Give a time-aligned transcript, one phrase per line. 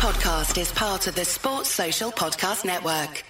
[0.00, 3.22] podcast is part of the Sports Social Podcast Network.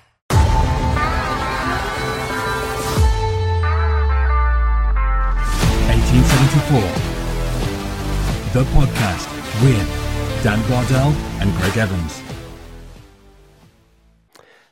[5.91, 6.87] Eighteen seventy four.
[8.53, 9.27] The podcast
[9.65, 12.30] with Dan Bardell and Greg Evans.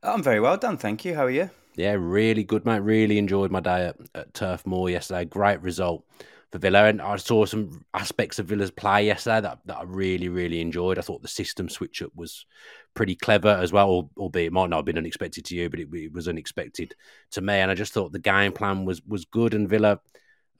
[0.03, 1.15] I'm very well Dan, thank you.
[1.15, 1.51] How are you?
[1.77, 2.81] Yeah, really good, mate.
[2.81, 5.25] Really enjoyed my day at, at Turf Moor yesterday.
[5.25, 6.05] Great result
[6.51, 6.87] for Villa.
[6.87, 10.99] And I saw some aspects of Villa's play yesterday that, that I really, really enjoyed.
[10.99, 12.47] I thought the system switch up was
[12.95, 15.89] pretty clever as well, albeit it might not have been unexpected to you, but it,
[15.93, 16.95] it, was unexpected
[17.33, 17.55] to me.
[17.55, 19.55] And I just thought the game plan was was good.
[19.55, 20.01] And Villa,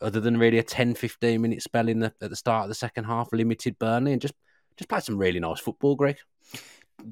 [0.01, 2.75] other than really a 10, 15 minute spell in the, at the start of the
[2.75, 4.35] second half, limited Burnley and just
[4.77, 6.17] just played some really nice football, Greg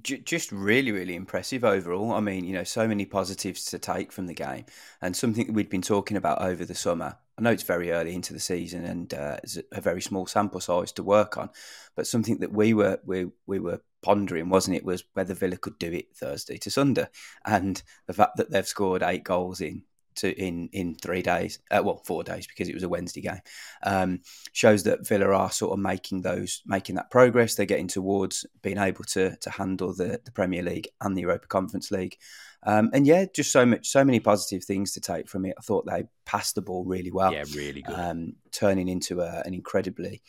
[0.03, 2.13] just really, really impressive overall.
[2.13, 4.65] I mean, you know, so many positives to take from the game,
[5.03, 7.17] and something that we'd been talking about over the summer.
[7.39, 10.61] I know it's very early into the season and uh, it's a very small sample
[10.61, 11.51] size to work on,
[11.95, 15.79] but something that we were we we were pondering, wasn't it, was whether Villa could
[15.79, 17.07] do it Thursday to Sunday,
[17.45, 19.83] and the fact that they've scored eight goals in
[20.19, 23.41] to in in three days, uh, well, four days because it was a Wednesday game,
[23.83, 24.21] um,
[24.53, 27.55] shows that Villa are sort of making those making that progress.
[27.55, 31.47] They're getting towards being able to to handle the the Premier League and the Europa
[31.47, 32.17] Conference League.
[32.65, 35.55] Um, and yeah, just so much, so many positive things to take from it.
[35.59, 37.33] I thought they passed the ball really well.
[37.33, 37.95] Yeah, really good.
[37.95, 40.23] Um, turning into a, an incredibly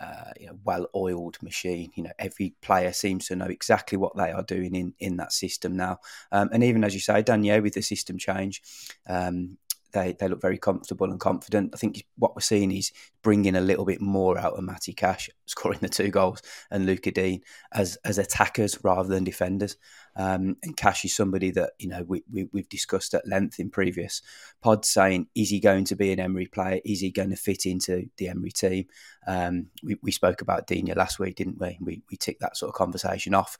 [0.00, 1.90] uh, you know, well-oiled machine.
[1.94, 5.32] You know, every player seems to know exactly what they are doing in in that
[5.32, 5.98] system now.
[6.32, 8.62] Um, and even as you say, Danielle, with the system change,
[9.08, 9.58] um,
[9.92, 11.70] they they look very comfortable and confident.
[11.74, 15.30] I think what we're seeing is bringing a little bit more out of Matty Cash,
[15.46, 19.76] scoring the two goals, and Luca Digne as as attackers rather than defenders.
[20.16, 23.70] Um, and Cash is somebody that you know we, we have discussed at length in
[23.70, 24.20] previous
[24.60, 26.80] pods, saying is he going to be an Emery player?
[26.84, 28.86] Is he going to fit into the Emery team?
[29.26, 31.78] Um, we, we spoke about Digne last week, didn't we?
[31.80, 33.56] We we ticked that sort of conversation off.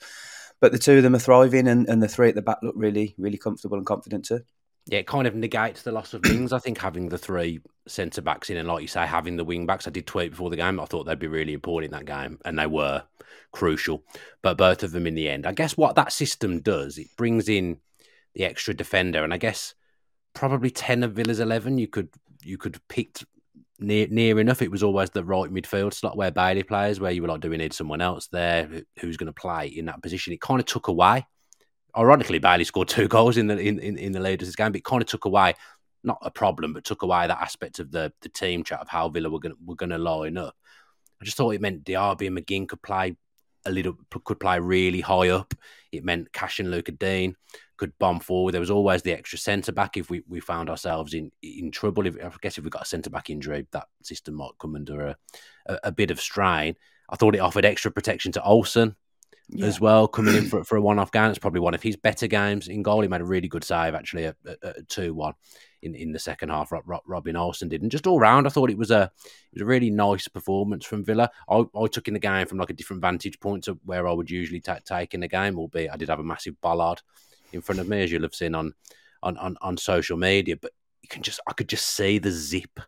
[0.61, 2.75] But the two of them are thriving, and, and the three at the back look
[2.77, 4.41] really really comfortable and confident too
[4.89, 6.53] yeah, it kind of negates the loss of wings.
[6.53, 9.67] I think having the three centre backs in, and like you say, having the wing
[9.67, 9.87] backs.
[9.87, 10.81] I did tweet before the game.
[10.81, 13.05] I thought they'd be really important in that game, and they were
[13.53, 14.03] crucial.
[14.43, 17.49] But both of them in the end, I guess what that system does, it brings
[17.51, 17.79] in
[18.35, 19.75] the extra defender, and I guess
[20.33, 22.09] probably ten of Villa's eleven, you could
[22.43, 23.19] you could pick
[23.79, 24.63] near near enough.
[24.63, 27.51] It was always the right midfield slot where Bailey plays, where you were like, do
[27.51, 30.33] we need someone else there who's going to play in that position?
[30.33, 31.27] It kind of took away
[31.97, 34.85] ironically, Bailey scored two goals in the in, in, in the leaders' game, but it
[34.85, 35.55] kind of took away
[36.05, 39.09] not a problem, but took away that aspect of the the team chat of how
[39.09, 40.55] Villa were going were going to line up.
[41.21, 43.17] I just thought it meant Diaby and McGinn could play
[43.67, 43.95] a little,
[44.25, 45.53] could play really high up.
[45.91, 47.35] It meant Cash and Luca Digne
[47.77, 48.53] could bomb forward.
[48.53, 52.07] There was always the extra centre back if we, we found ourselves in in trouble.
[52.07, 55.09] If, I guess if we got a centre back injury, that system might come under
[55.09, 55.17] a,
[55.67, 56.77] a, a bit of strain.
[57.11, 58.95] I thought it offered extra protection to Olsen
[59.51, 59.67] yeah.
[59.67, 61.31] as well, coming in for, for a one off game.
[61.31, 63.01] It's probably one of his better games in goal.
[63.01, 64.35] He made a really good save, actually, a,
[64.89, 65.35] 2 1
[65.83, 66.73] in, in the second half.
[67.07, 67.83] Robin Olsen did.
[67.83, 70.85] And just all round, I thought it was a it was a really nice performance
[70.85, 71.31] from Villa.
[71.49, 74.13] I, I took in the game from like a different vantage point to where I
[74.13, 77.01] would usually t- take in the game, albeit I did have a massive bollard
[77.53, 78.75] in front of me, as you'll have seen on,
[79.23, 80.57] on, on, on social media.
[80.57, 80.73] But
[81.03, 82.81] you can just, I could just see the zip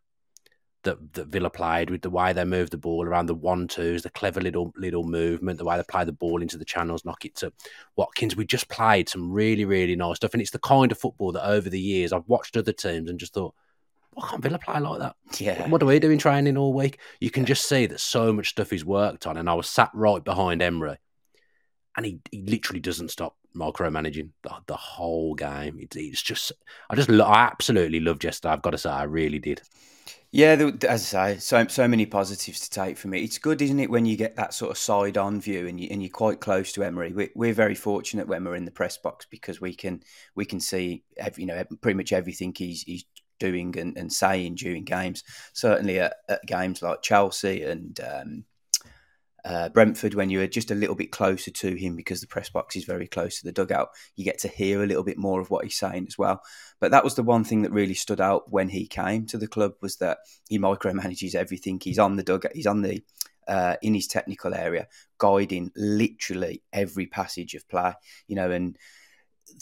[0.82, 4.02] that, that Villa played with the way they moved the ball around the one twos,
[4.02, 7.24] the clever little little movement, the way they play the ball into the channels, knock
[7.24, 7.52] it to
[7.96, 8.36] Watkins.
[8.36, 11.46] We just played some really really nice stuff, and it's the kind of football that
[11.46, 13.54] over the years I've watched other teams and just thought,
[14.12, 15.16] why can't Villa play like that?
[15.38, 16.98] Yeah, what do we do in training all week?
[17.20, 17.48] You can yeah.
[17.48, 20.62] just see that so much stuff is worked on, and I was sat right behind
[20.62, 20.96] Emery,
[21.96, 25.78] and he, he literally doesn't stop micromanaging the, the whole game.
[25.80, 26.52] It's, it's just,
[26.88, 28.52] I just, I absolutely loved yesterday.
[28.52, 29.60] I've got to say, I really did.
[30.32, 33.22] Yeah, as I say, so so many positives to take from it.
[33.22, 35.88] It's good, isn't it, when you get that sort of side on view and you
[35.90, 37.12] and you're quite close to Emery.
[37.12, 40.02] We, we're very fortunate when we're in the press box because we can
[40.36, 43.04] we can see every, you know pretty much everything he's he's
[43.40, 45.24] doing and, and saying during games.
[45.52, 48.44] Certainly at, at games like Chelsea and um,
[49.44, 52.76] uh, Brentford, when you're just a little bit closer to him because the press box
[52.76, 55.50] is very close to the dugout, you get to hear a little bit more of
[55.50, 56.42] what he's saying as well.
[56.80, 59.48] But that was the one thing that really stood out when he came to the
[59.48, 61.80] club was that he micromanages everything.
[61.82, 63.02] He's on the dugout, he's on the
[63.48, 64.86] uh, in his technical area,
[65.18, 67.94] guiding literally every passage of play.
[68.28, 68.76] You know, and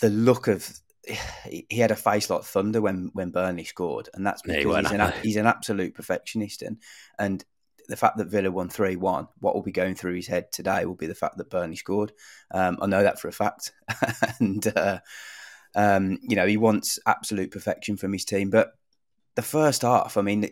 [0.00, 0.68] the look of
[1.46, 5.12] he had a face like thunder when when Burnley scored, and that's because he's an,
[5.22, 6.78] he's an absolute perfectionist, and
[7.18, 7.44] and
[7.88, 10.84] the fact that Villa won 3 1, what will be going through his head today
[10.84, 12.12] will be the fact that Burnley scored.
[12.50, 13.72] Um, I know that for a fact.
[14.40, 15.00] and, uh,
[15.74, 18.50] um, you know, he wants absolute perfection from his team.
[18.50, 18.72] But
[19.36, 20.48] the first half, I mean,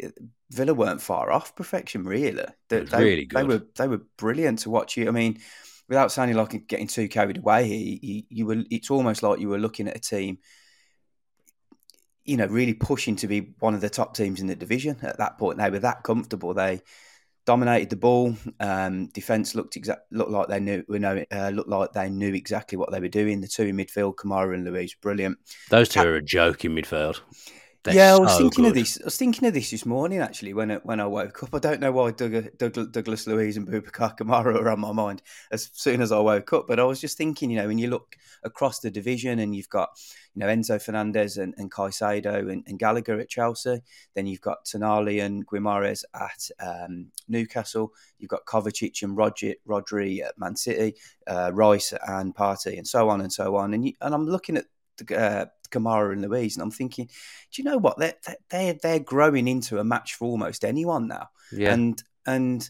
[0.51, 2.45] Villa weren't far off perfection, really.
[2.69, 3.39] They, they, really good.
[3.39, 4.97] They were, they were brilliant to watch.
[4.97, 5.39] You, I mean,
[5.89, 9.51] without sounding like getting too carried away here, you, you were, it's almost like you
[9.51, 10.39] were looking at a team
[12.27, 15.19] you know, really pushing to be one of the top teams in the division at
[15.19, 15.59] that point.
[15.59, 16.55] They were that comfortable.
[16.55, 16.83] They
[17.47, 18.37] dominated the ball.
[18.61, 22.35] Um, defense looked exa- looked like they knew we know uh, looked like they knew
[22.35, 23.41] exactly what they were doing.
[23.41, 25.39] The two in midfield, Kamara and Luiz, brilliant.
[25.71, 27.21] Those two are a joke in midfield.
[27.87, 28.71] They're yeah, I was so thinking good.
[28.71, 29.01] of this.
[29.01, 31.55] I was thinking of this this morning actually when I, when I woke up.
[31.55, 35.23] I don't know why Doug, Doug, Douglas Luiz and Boubacar Kamara were on my mind
[35.53, 36.67] as soon as I woke up.
[36.67, 39.69] But I was just thinking, you know, when you look across the division and you've
[39.69, 39.91] got
[40.35, 43.81] you know Enzo Fernandez and, and Caicedo and, and Gallagher at Chelsea,
[44.17, 47.93] then you've got Tonali and Guimaraes at um, Newcastle.
[48.19, 50.97] You've got Kovacic and Roger, Rodri at Man City,
[51.29, 53.75] uh, Rice and Partey, and so on and so on.
[53.75, 54.65] And you, and I'm looking at
[55.15, 57.99] uh, Kamara and Luiz, and I'm thinking, do you know what?
[57.99, 58.15] They're
[58.51, 61.29] they're they're growing into a match for almost anyone now.
[61.53, 61.73] Yeah.
[61.73, 62.69] And and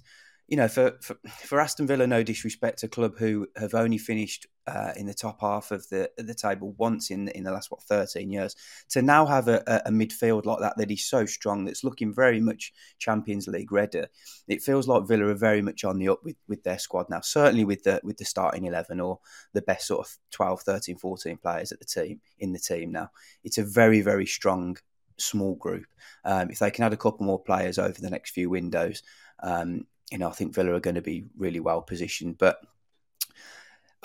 [0.49, 4.47] you know, for, for, for Aston Villa, no disrespect, a club who have only finished
[4.67, 7.83] uh, in the top half of the the table once in in the last what
[7.83, 8.57] thirteen years,
[8.89, 12.41] to now have a, a, midfield like that that is so strong, that's looking very
[12.41, 14.05] much Champions League ready.
[14.49, 17.21] It feels like Villa are very much on the up with, with their squad now.
[17.21, 19.21] Certainly with the with the starting eleven or
[19.53, 23.11] the best sort of 12, 13, 14 players at the team in the team now.
[23.45, 24.77] It's a very very strong
[25.19, 25.87] small group.
[26.25, 29.03] Um, if they can add a couple more players over the next few windows.
[29.43, 32.39] Um, you know, I think Villa are going to be really well positioned.
[32.39, 32.61] But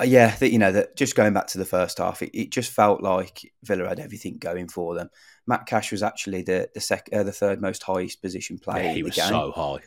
[0.07, 2.71] yeah, that you know that just going back to the first half, it, it, just
[2.71, 5.09] felt like Villa had everything going for them.
[5.47, 8.85] Matt Cash was actually the the sec, uh, the third most highest position player.
[8.85, 9.29] Yeah, he was game.
[9.29, 9.79] so high.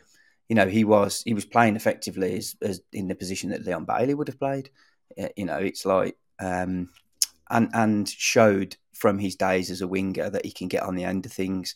[0.49, 3.85] You know, he was he was playing effectively as, as in the position that Leon
[3.85, 4.69] Bailey would have played.
[5.19, 6.89] Uh, you know, it's like um,
[7.49, 11.03] and and showed from his days as a winger that he can get on the
[11.03, 11.75] end of things,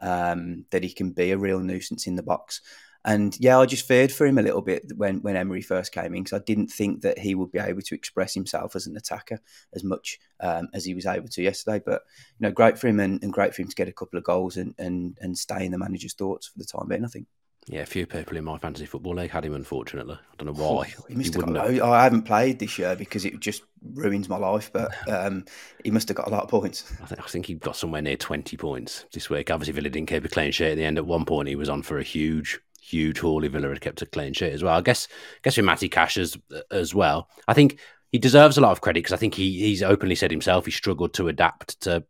[0.00, 2.60] um, that he can be a real nuisance in the box.
[3.04, 6.14] And yeah, I just feared for him a little bit when, when Emery first came
[6.14, 8.96] in because I didn't think that he would be able to express himself as an
[8.96, 9.40] attacker
[9.74, 11.82] as much um, as he was able to yesterday.
[11.84, 12.02] But
[12.38, 14.24] you know, great for him and, and, great for him to get a couple of
[14.24, 17.04] goals and, and, and stay in the manager's thoughts for the time being.
[17.04, 17.26] I think.
[17.66, 19.54] Yeah, a few people in my fantasy football league had him.
[19.54, 20.92] Unfortunately, I don't know why.
[20.98, 21.82] Oh, he must he have got, have...
[21.82, 23.62] I haven't played this year because it just
[23.94, 24.72] ruins my life.
[24.72, 25.44] But um,
[25.84, 26.92] he must have got a lot of points.
[27.00, 29.50] I think, I think he got somewhere near twenty points this week.
[29.50, 30.98] Obviously, Villa didn't keep a clean sheet at the end.
[30.98, 34.06] At one point, he was on for a huge huge Hawley Villa had kept a
[34.06, 34.76] clean sheet as well.
[34.76, 36.36] I guess, I guess with Matty Cash as,
[36.70, 37.28] as well.
[37.46, 37.78] I think
[38.10, 40.72] he deserves a lot of credit because I think he he's openly said himself he
[40.72, 42.04] struggled to adapt to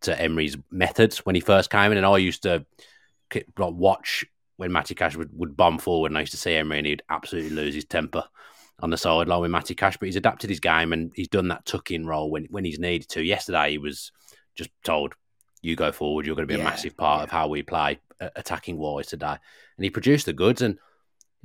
[0.00, 2.64] to Emery's methods when he first came in, and I used to
[3.58, 4.24] watch
[4.56, 7.02] when Matty Cash would, would bomb forward, and I used to see Emery, and he'd
[7.10, 8.24] absolutely lose his temper
[8.80, 9.96] on the sideline with Matty Cash.
[9.96, 12.78] But he's adapted his game, and he's done that tuck in role when when he's
[12.78, 13.22] needed to.
[13.22, 14.12] Yesterday, he was
[14.54, 15.14] just told,
[15.62, 16.26] "You go forward.
[16.26, 17.24] You're going to be yeah, a massive part yeah.
[17.24, 19.36] of how we play attacking wise today."
[19.76, 20.62] and he produced the goods.
[20.62, 20.78] And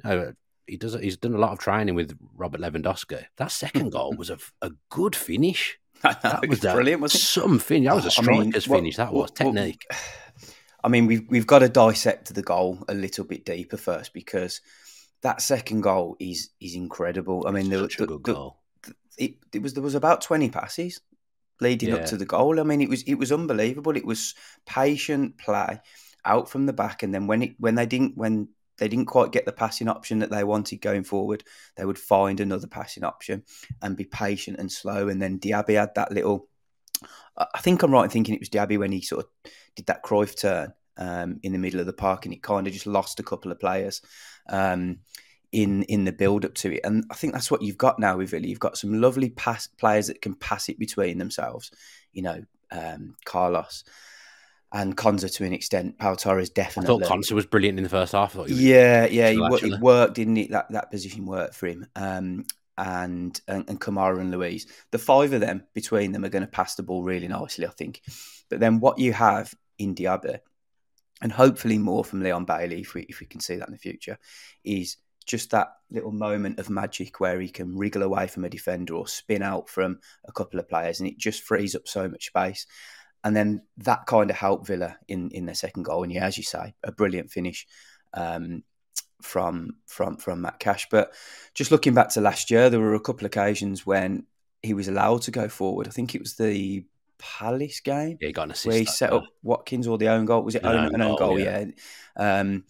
[0.04, 0.34] you know,
[0.68, 0.94] he does.
[0.96, 3.26] He's done a lot of training with Robert Lewandowski.
[3.38, 3.90] That second hmm.
[3.90, 5.80] goal was a, a good finish.
[6.04, 7.02] that was brilliant.
[7.02, 7.88] Was some finish?
[7.88, 8.96] That was a striker's I mean, finish.
[8.98, 9.86] That was technique.
[10.84, 14.62] I mean, we've we've got to dissect the goal a little bit deeper first because
[15.22, 17.46] that second goal is is incredible.
[17.48, 18.52] I mean, the, the,
[18.86, 21.02] the, it, it was there was about twenty passes
[21.60, 21.96] leading yeah.
[21.96, 22.62] up to the goal.
[22.62, 23.98] I mean, it was it was unbelievable.
[23.98, 24.36] It was
[24.66, 25.82] patient play
[26.26, 29.32] out from the back, and then when it when they didn't when they didn't quite
[29.32, 31.44] get the passing option that they wanted going forward,
[31.76, 33.44] they would find another passing option
[33.82, 35.10] and be patient and slow.
[35.10, 36.48] And then Diaby had that little.
[37.38, 40.04] I think I'm right in thinking it was Diaby when he sort of did that
[40.04, 43.20] Cruyff turn um, in the middle of the park, and it kind of just lost
[43.20, 44.02] a couple of players.
[44.50, 45.00] Um,
[45.52, 46.82] in in the build up to it.
[46.84, 48.46] And I think that's what you've got now with Villa.
[48.46, 51.72] You've got some lovely pass players that can pass it between themselves.
[52.14, 53.84] You know, um, Carlos
[54.72, 55.98] and Konsa to an extent.
[55.98, 57.04] Pau Torres I definitely.
[57.04, 58.36] I thought Konsa was brilliant in the first half.
[58.36, 59.78] I thought he was Yeah, yeah, he, exceptional, it actually.
[59.80, 60.52] worked, didn't it?
[60.52, 61.88] That that position worked for him.
[61.96, 62.46] Um,
[62.78, 66.48] and, and and Kamara and Luiz, the five of them between them are going to
[66.48, 68.02] pass the ball really nicely, I think.
[68.50, 70.40] But then what you have in Diaby,
[71.22, 73.80] and hopefully more from Leon Bailey, if we if we can see that in the
[73.80, 74.18] future,
[74.64, 78.96] is just that little moment of magic where he can wriggle away from a defender
[78.96, 82.28] or spin out from a couple of players, and it just frees up so much
[82.28, 82.66] space.
[83.24, 86.04] And then that kind of helped Villa in in their second goal.
[86.04, 87.68] And yeah, as you say, a brilliant finish
[88.14, 88.64] um,
[89.22, 90.88] from from from Matt Cash.
[90.90, 91.14] But
[91.54, 94.26] just looking back to last year, there were a couple of occasions when
[94.64, 95.88] he was allowed to go forward.
[95.88, 96.86] I think it was the
[97.18, 98.66] Palace game Yeah, he got an assist.
[98.68, 99.20] where he set goal.
[99.20, 100.42] up Watkins or the own goal.
[100.44, 101.40] Was it An own, own an own goal, goal?
[101.40, 101.66] Yeah.
[102.16, 102.64] Um,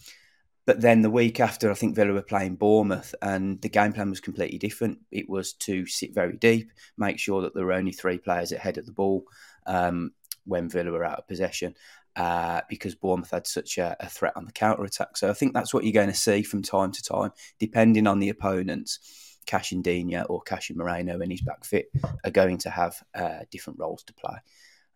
[0.66, 4.10] but then the week after, I think Villa were playing Bournemouth, and the game plan
[4.12, 5.00] was completely different.
[5.12, 8.78] It was to sit very deep, make sure that there were only three players ahead
[8.78, 9.24] of the ball
[9.66, 10.12] um,
[10.50, 11.76] when Villa were out of possession,
[12.16, 15.16] uh, because Bournemouth had such a, a threat on the counter attack.
[15.16, 18.20] So I think that's what you're going to see from time to time, depending on
[18.20, 19.00] the opponents.
[19.46, 21.90] Cash and Digne or Cash and Moreno, when he's back fit,
[22.24, 24.36] are going to have uh, different roles to play.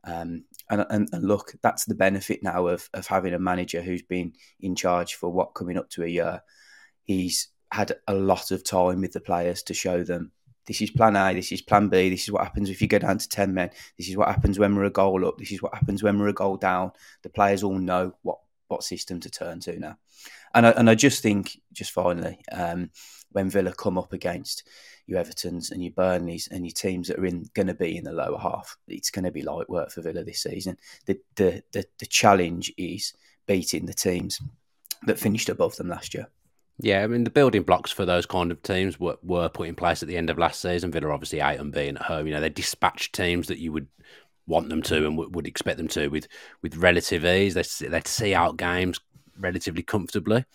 [0.03, 4.03] Um, and, and, and look, that's the benefit now of, of having a manager who's
[4.03, 6.41] been in charge for what coming up to a year.
[7.03, 10.31] He's had a lot of time with the players to show them
[10.65, 12.99] this is plan A, this is plan B, this is what happens if you go
[12.99, 15.61] down to 10 men, this is what happens when we're a goal up, this is
[15.61, 16.91] what happens when we're a goal down.
[17.21, 19.97] The players all know what, what system to turn to now.
[20.53, 22.91] And I, and I just think, just finally, um,
[23.31, 24.63] when Villa come up against
[25.07, 28.03] your Evertons and your Burnleys and your teams that are in going to be in
[28.03, 30.77] the lower half, it's going to be light work for Villa this season.
[31.05, 33.13] The, the the the challenge is
[33.45, 34.39] beating the teams
[35.05, 36.27] that finished above them last year.
[36.79, 39.75] Yeah, I mean the building blocks for those kind of teams were, were put in
[39.75, 40.91] place at the end of last season.
[40.91, 42.27] Villa obviously eight and being at home.
[42.27, 43.87] You know they dispatched teams that you would
[44.47, 46.27] want them to and would, would expect them to with
[46.61, 47.53] with relative ease.
[47.53, 48.99] They they see out games
[49.39, 50.45] relatively comfortably.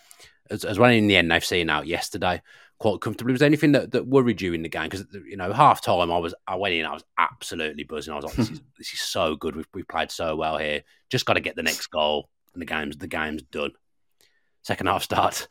[0.50, 2.42] As, as well in the end, they've seen out yesterday
[2.78, 3.32] quite comfortably.
[3.32, 4.88] Was there anything that, that worried you in the game?
[4.88, 8.12] Because you know half time I was I went in I was absolutely buzzing.
[8.12, 9.56] I was like this is this is so good.
[9.56, 10.82] We've we've played so well here.
[11.10, 13.72] Just got to get the next goal and the game's the game's done.
[14.62, 15.48] Second half starts.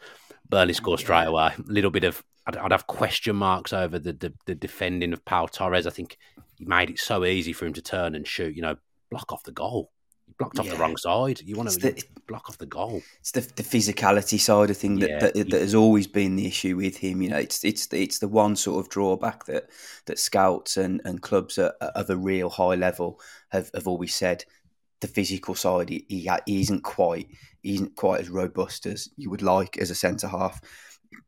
[0.49, 1.51] Burnley score straight away.
[1.57, 5.23] A little bit of I'd, I'd have question marks over the, the the defending of
[5.25, 5.87] Pau Torres.
[5.87, 6.17] I think
[6.55, 8.55] he made it so easy for him to turn and shoot.
[8.55, 8.75] You know,
[9.11, 9.91] block off the goal.
[10.25, 11.41] He blocked off the wrong side.
[11.41, 13.01] You want to the- block off the goal.
[13.21, 15.19] It's the, the physicality side of thing that, Yeah.
[15.19, 17.21] that that has always been the issue with him.
[17.21, 19.69] You know, it's it's the, it's the one sort of drawback that
[20.05, 24.43] that scouts and, and clubs at, of a real high level have, have always said.
[24.99, 27.27] The physical side, he, he isn't quite
[27.67, 30.61] he isn't quite as robust as you would like as a centre half.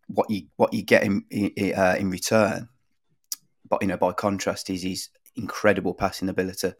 [0.07, 2.69] What you what you get in in, uh, in return,
[3.69, 6.71] but you know by contrast, is his incredible passing ability.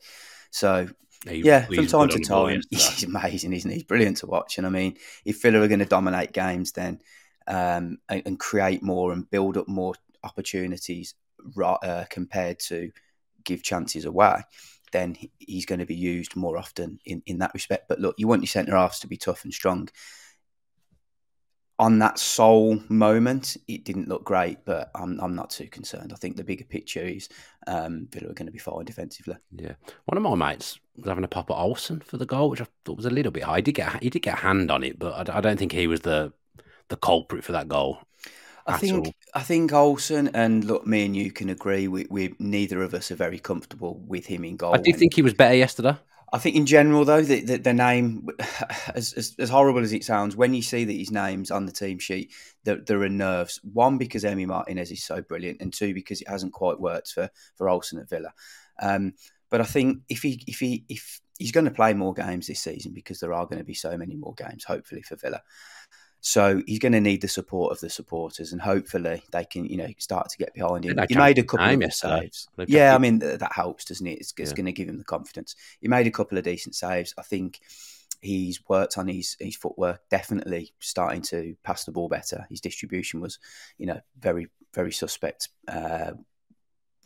[0.52, 0.88] So
[1.28, 3.76] He- yeah, from time to on the ball time, he's amazing, isn't he?
[3.78, 4.58] He's brilliant to watch.
[4.58, 7.02] And I mean, if Villa are going to dominate games, then
[7.46, 11.16] um, and, and create more and build up more opportunities
[11.62, 12.92] uh, compared to
[13.44, 14.42] give chances away,
[14.92, 17.88] then he's going to be used more often in, in that respect.
[17.88, 19.90] But look, you want your centre halves to be tough and strong.
[21.78, 26.12] On that sole moment, it didn't look great, but I'm, I'm not too concerned.
[26.12, 27.30] I think the bigger picture is
[27.68, 29.38] um, Villa are going to be fine defensively.
[29.56, 32.60] Yeah, one of my mates was having a pop at Olsen for the goal, which
[32.60, 33.58] I thought was a little bit high.
[33.58, 35.88] He did get he did get a hand on it, but I don't think he
[35.88, 36.34] was the
[36.90, 38.00] the culprit for that goal.
[38.70, 39.14] I think all.
[39.34, 41.88] I think Olsen and look, me and you can agree.
[41.88, 44.74] We, we neither of us are very comfortable with him in goal.
[44.74, 45.98] I did think he was better yesterday.
[46.32, 48.28] I think in general though, the, the, the name,
[48.96, 51.72] as, as as horrible as it sounds, when you see that his name's on the
[51.72, 52.32] team sheet,
[52.64, 53.60] there, there are nerves.
[53.64, 57.30] One because Emi Martinez is so brilliant, and two because it hasn't quite worked for
[57.56, 58.34] for Olsen at Villa.
[58.82, 59.14] Um,
[59.50, 62.60] but I think if he if he if he's going to play more games this
[62.60, 65.42] season because there are going to be so many more games, hopefully for Villa.
[66.22, 69.78] So he's going to need the support of the supporters, and hopefully they can, you
[69.78, 70.98] know, start to get behind him.
[71.08, 72.48] He made a couple of good saves.
[72.68, 74.20] Yeah, I mean that helps, doesn't it?
[74.20, 74.56] It's, it's Yeah.
[74.56, 75.56] going to give him the confidence.
[75.80, 77.14] He made a couple of decent saves.
[77.18, 77.60] I think
[78.22, 80.02] he's worked on his his footwork.
[80.10, 82.46] Definitely starting to pass the ball better.
[82.50, 83.40] His distribution was,
[83.78, 85.50] you know, very very suspect.
[85.68, 86.12] Uh,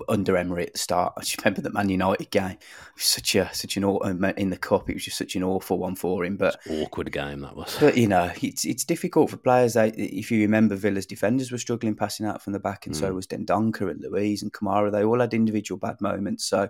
[0.10, 2.58] under Emery at the start, I just remember that Man United game.
[2.98, 4.00] Such a such an aw-
[4.38, 4.90] in the cup.
[4.90, 6.36] It was just such an awful one for him.
[6.38, 7.78] But Awkward game that was.
[7.80, 9.74] but you know, it's it's difficult for players.
[9.74, 13.12] They, if you remember, Villa's defenders were struggling passing out from the back, and so
[13.12, 13.16] Mm.
[13.16, 14.92] was Dendoncker and Luiz and Kamara.
[14.92, 16.46] They all had individual bad moments.
[16.46, 16.70] So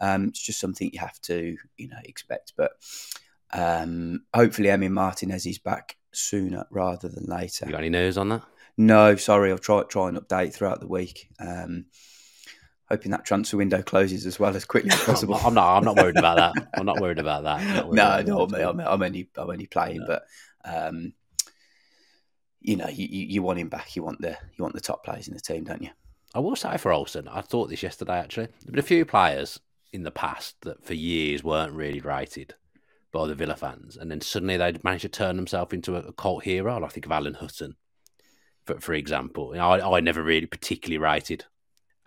[0.00, 2.52] um, it's just something you have to you know expect.
[2.56, 2.72] But
[3.52, 7.66] um, hopefully, Emi Martinez is back sooner rather than later.
[7.66, 8.42] You got any news on that?
[8.76, 11.28] No, sorry, I'll try try and update throughout the week.
[11.40, 11.86] Um,
[12.90, 15.36] hoping that transfer window closes as well as quickly as possible.
[15.36, 15.76] I'm not.
[15.76, 16.68] I'm not worried about that.
[16.74, 17.62] I'm not worried about that.
[17.62, 18.68] no, about no, that.
[18.68, 20.24] I'm, I'm, only I'm only playing, but
[20.64, 21.12] um,
[22.60, 23.94] you know, you, you want him back.
[23.96, 25.90] You want the you want the top players in the team, don't you?
[26.34, 28.46] I will say for Olsen, I thought this yesterday actually.
[28.46, 29.60] There've been a few players
[29.92, 32.54] in the past that for years weren't really rated
[33.12, 36.12] by the Villa fans, and then suddenly they managed to turn themselves into a, a
[36.12, 36.84] cult hero.
[36.84, 37.76] I think of Alan Hutton,
[38.64, 39.52] for for example.
[39.52, 41.44] You know, I, I never really particularly rated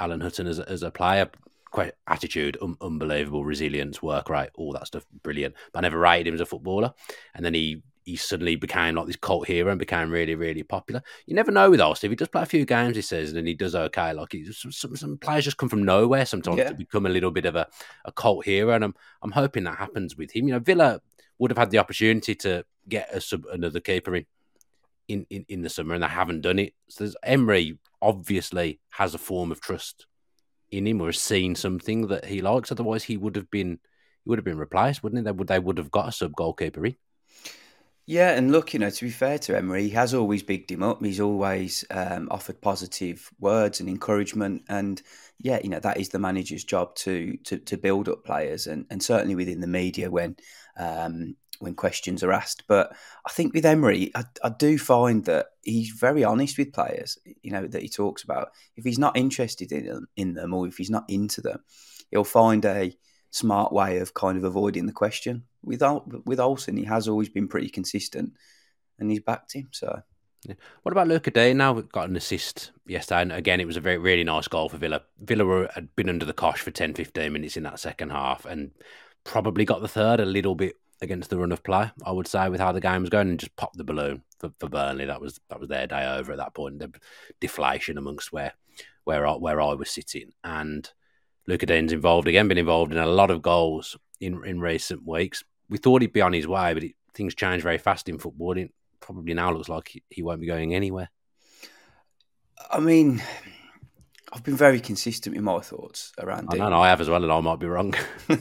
[0.03, 1.29] Alan Hutton as a, as a player.
[1.71, 5.55] Quite attitude, un- unbelievable resilience, work rate, all that stuff, brilliant.
[5.71, 6.93] But I never rated him as a footballer.
[7.33, 11.01] And then he he suddenly became like this cult hero and became really, really popular.
[11.25, 12.07] You never know with Olsen.
[12.07, 14.33] If he does play a few games he says, and then he does okay, like
[14.33, 16.69] he, some, some players just come from nowhere sometimes yeah.
[16.69, 17.67] to become a little bit of a,
[18.05, 18.75] a cult hero.
[18.75, 20.47] And I'm I'm hoping that happens with him.
[20.47, 21.01] You know, Villa
[21.39, 24.25] would have had the opportunity to get a sub, another keeper in,
[25.07, 26.73] in, in, in the summer and they haven't done it.
[26.89, 30.05] So there's Emery obviously has a form of trust
[30.71, 32.71] in him or has seen something that he likes.
[32.71, 33.79] Otherwise, he would have been
[34.23, 35.23] he would have been replaced, wouldn't he?
[35.23, 36.95] They would they would have got a sub goalkeeper in.
[38.05, 40.83] Yeah, and look, you know, to be fair to Emery, he has always bigged him
[40.83, 41.03] up.
[41.03, 45.01] He's always um, offered positive words and encouragement, and
[45.39, 48.85] yeah, you know that is the manager's job to to, to build up players, and,
[48.89, 50.35] and certainly within the media when
[50.77, 52.63] um, when questions are asked.
[52.67, 57.17] But I think with Emery, I, I do find that he's very honest with players.
[57.41, 60.67] You know that he talks about if he's not interested in them, in them or
[60.67, 61.63] if he's not into them,
[62.11, 62.95] he'll find a
[63.31, 65.43] smart way of kind of avoiding the question.
[65.63, 65.81] With
[66.25, 68.33] with Olsen, he has always been pretty consistent,
[68.99, 69.69] and he's backed him.
[69.71, 70.01] So,
[70.45, 70.55] yeah.
[70.83, 73.97] what about Luca Digne Now got an assist yesterday, and again, it was a very
[73.97, 75.01] really nice goal for Villa.
[75.19, 78.71] Villa had been under the cosh for 10, 15 minutes in that second half, and
[79.23, 81.91] probably got the third a little bit against the run of play.
[82.05, 84.51] I would say with how the game was going, and just popped the balloon for,
[84.59, 85.05] for Burnley.
[85.05, 86.79] That was that was their day over at that point.
[86.79, 86.91] The
[87.39, 88.53] deflation amongst where
[89.03, 90.89] where I, where I was sitting and
[91.47, 95.43] Luca Digne's involved again, been involved in a lot of goals in in recent weeks.
[95.69, 98.57] We thought he'd be on his way, but it, things change very fast in football.
[98.57, 101.09] It probably now looks like he, he won't be going anywhere.
[102.71, 103.21] I mean,
[104.31, 107.31] I've been very consistent with my thoughts around I know, I have as well, and
[107.31, 107.93] I might be wrong.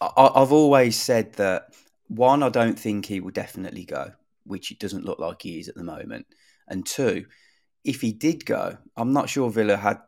[0.00, 1.74] I, I've always said that
[2.08, 4.12] one, I don't think he will definitely go,
[4.44, 6.26] which it doesn't look like he is at the moment.
[6.66, 7.26] And two,
[7.84, 10.00] if he did go, I'm not sure Villa had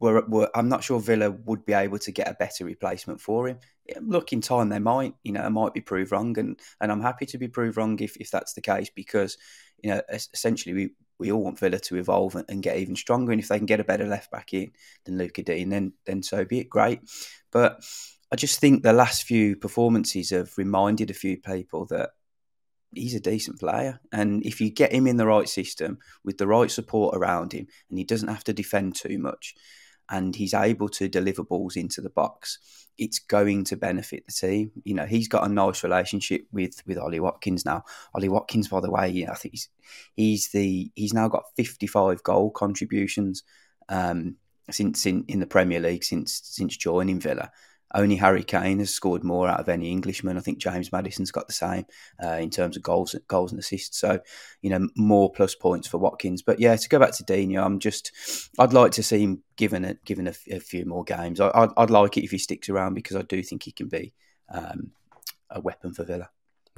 [0.00, 3.48] were, were, I'm not sure Villa would be able to get a better replacement for
[3.48, 3.58] him.
[4.00, 7.26] Look, in time they might, you know, might be proved wrong, and and I'm happy
[7.26, 9.38] to be proved wrong if, if that's the case because,
[9.82, 13.32] you know, essentially we, we all want Villa to evolve and, and get even stronger,
[13.32, 14.72] and if they can get a better left back in
[15.04, 17.00] than Luca Digne, then then so be it, great.
[17.50, 17.82] But
[18.30, 22.10] I just think the last few performances have reminded a few people that
[22.94, 24.00] he's a decent player.
[24.12, 27.66] And if you get him in the right system with the right support around him,
[27.88, 29.54] and he doesn't have to defend too much,
[30.10, 32.58] and he's able to deliver balls into the box,
[32.96, 34.72] it's going to benefit the team.
[34.84, 37.84] You know, he's got a nice relationship with with Ollie Watkins now.
[38.14, 39.68] Ollie Watkins, by the way, you know, I think he's
[40.16, 43.42] he's the he's now got 55 goal contributions
[43.88, 44.36] um,
[44.70, 47.50] since in, in the Premier League since since joining Villa.
[47.94, 50.36] Only Harry Kane has scored more out of any Englishman.
[50.36, 51.86] I think James Maddison's got the same
[52.22, 53.98] uh, in terms of goals, goals and assists.
[53.98, 54.20] So,
[54.62, 56.42] you know, more plus points for Watkins.
[56.42, 58.12] But yeah, to go back to Digne, I'm just,
[58.58, 61.40] I'd like to see him given a given a, a few more games.
[61.40, 63.88] I, would I'd like it if he sticks around because I do think he can
[63.88, 64.12] be
[64.52, 64.92] um,
[65.50, 66.30] a weapon for Villa.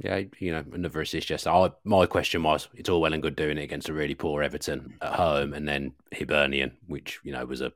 [0.03, 1.27] Yeah, you know, another assist.
[1.27, 4.15] Just I, my question was, it's all well and good doing it against a really
[4.15, 7.71] poor Everton at home, and then Hibernian, which you know was a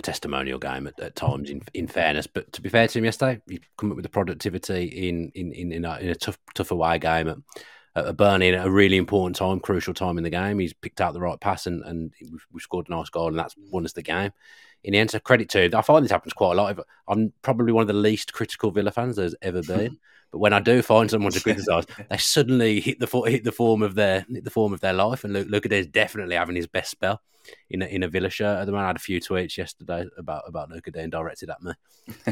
[0.00, 1.50] a testimonial game at, at, times.
[1.50, 4.10] In in fairness, but to be fair to him yesterday, he come up with the
[4.10, 7.38] productivity in in in, in, a, in a tough tough away game at,
[7.94, 10.58] at Burnley at a really important time, crucial time in the game.
[10.58, 12.12] He's picked out the right pass and and
[12.52, 14.32] we've, scored a nice goal, and that's won us the game.
[14.82, 15.74] In the end, so credit to him.
[15.74, 16.78] I find this happens quite a lot.
[17.06, 19.98] I'm probably one of the least critical Villa fans there's ever been.
[20.30, 23.82] But when I do find someone to criticise, they suddenly hit the hit the form
[23.82, 25.24] of their hit the form of their life.
[25.24, 27.20] And look, look at this, definitely having his best spell
[27.68, 28.58] in a, in a Villa shirt.
[28.58, 31.62] At the moment, I had a few tweets yesterday about about Luca Digne directed at
[31.62, 31.72] me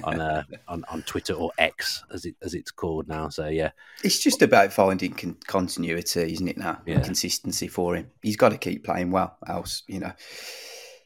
[0.02, 3.28] on, uh, on on Twitter or X as it as it's called now.
[3.28, 3.70] So yeah,
[4.04, 6.58] it's just about finding con- continuity, isn't it?
[6.58, 7.00] Now, yeah.
[7.00, 8.11] consistency for him.
[8.22, 10.12] He's got to keep playing well, else you know.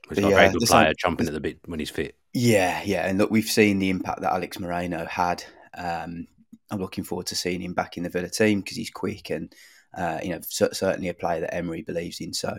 [0.09, 2.17] He's got a very good player, chomping at the bit when he's fit.
[2.35, 5.45] Yeah, yeah, and look, we've seen the impact that Alex Moreno had.
[5.75, 6.27] Um,
[6.73, 9.55] I'm looking forward to seeing him back in the Villa team because he's quick and
[9.97, 12.33] uh, you know certainly a player that Emery believes in.
[12.33, 12.59] So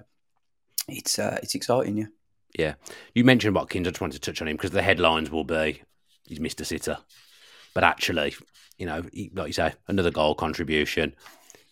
[0.87, 2.05] it's uh, it's exciting, yeah.
[2.57, 2.73] Yeah,
[3.15, 3.87] you mentioned Watkins.
[3.87, 5.81] I just wanted to touch on him because the headlines will be
[6.27, 6.99] he's Mister Sitter,
[7.73, 8.35] but actually,
[8.77, 11.15] you know, he, like you say, another goal contribution.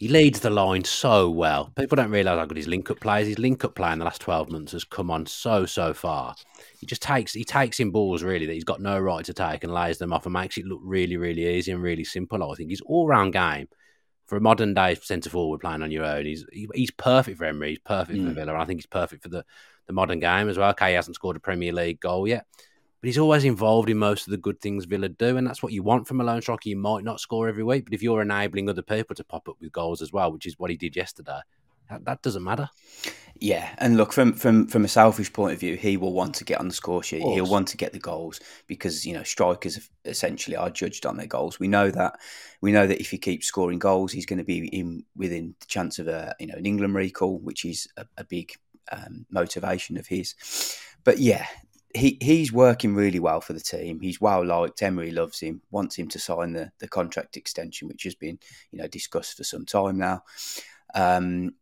[0.02, 1.72] He leads the line so well.
[1.78, 3.28] People don't realise how good his link up play is.
[3.28, 6.34] His link up play in the last twelve months has come on so so far.
[6.80, 9.64] He just takes he takes in balls really that he's got no right to take
[9.64, 12.52] and lays them off and makes it look really really easy and really simple.
[12.52, 13.68] I think his all round game
[14.26, 17.70] for a modern day centre forward playing on your own, he's he's perfect for Emery.
[17.70, 18.28] He's perfect mm.
[18.28, 18.56] for Villa.
[18.56, 19.46] I think he's perfect for the
[19.86, 20.72] the modern game as well.
[20.72, 22.48] Okay, he hasn't scored a Premier League goal yet,
[23.02, 25.74] but he's always involved in most of the good things Villa do, and that's what
[25.74, 26.70] you want from a lone striker.
[26.70, 29.58] You might not score every week, but if you're enabling other people to pop up
[29.60, 31.40] with goals as well, which is what he did yesterday,
[31.90, 32.70] that, that doesn't matter.
[33.40, 36.44] Yeah, and look from from from a selfish point of view, he will want to
[36.44, 37.24] get on the score sheet.
[37.24, 41.28] He'll want to get the goals because you know strikers essentially are judged on their
[41.28, 41.60] goals.
[41.60, 42.20] We know that.
[42.62, 45.66] We know that if he keeps scoring goals, he's going to be in within the
[45.66, 48.54] chance of a you know an England recall, which is a, a big
[48.92, 50.36] um, motivation of his.
[51.04, 51.48] But yeah,
[51.93, 53.99] he he's working really well for the team.
[53.99, 54.82] He's well liked.
[54.82, 58.39] Emery loves him, wants him to sign the the contract extension, which has been
[58.71, 60.23] you know discussed for some time now.
[60.93, 61.54] Um,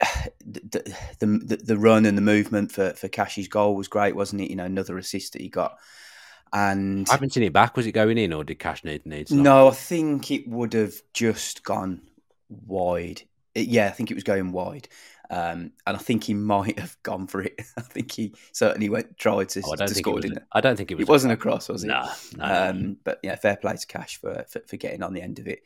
[0.44, 4.42] the, the, the the run and the movement for for Cash's goal was great, wasn't
[4.42, 4.50] it?
[4.50, 5.78] You know, another assist that he got.
[6.52, 7.76] And I haven't seen it back.
[7.76, 9.30] Was it going in, or did Cash need need?
[9.30, 12.00] No, I think it would have just gone
[12.48, 13.22] wide.
[13.54, 14.88] It, yeah, I think it was going wide.
[15.30, 17.60] Um, and I think he might have gone for it.
[17.76, 20.20] I think he certainly went tried to, oh, to score.
[20.20, 21.02] it I don't think it was.
[21.02, 21.88] It wasn't a cross, was it?
[21.88, 22.44] No, no.
[22.44, 25.46] Um, but yeah, fair play to Cash for, for, for getting on the end of
[25.46, 25.60] it.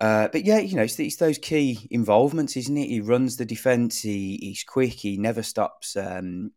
[0.00, 2.88] Uh, but yeah, you know, it's, it's, those key involvements, isn't it?
[2.88, 4.00] He runs the defence.
[4.00, 4.92] He, he's quick.
[4.92, 6.52] He never stops um,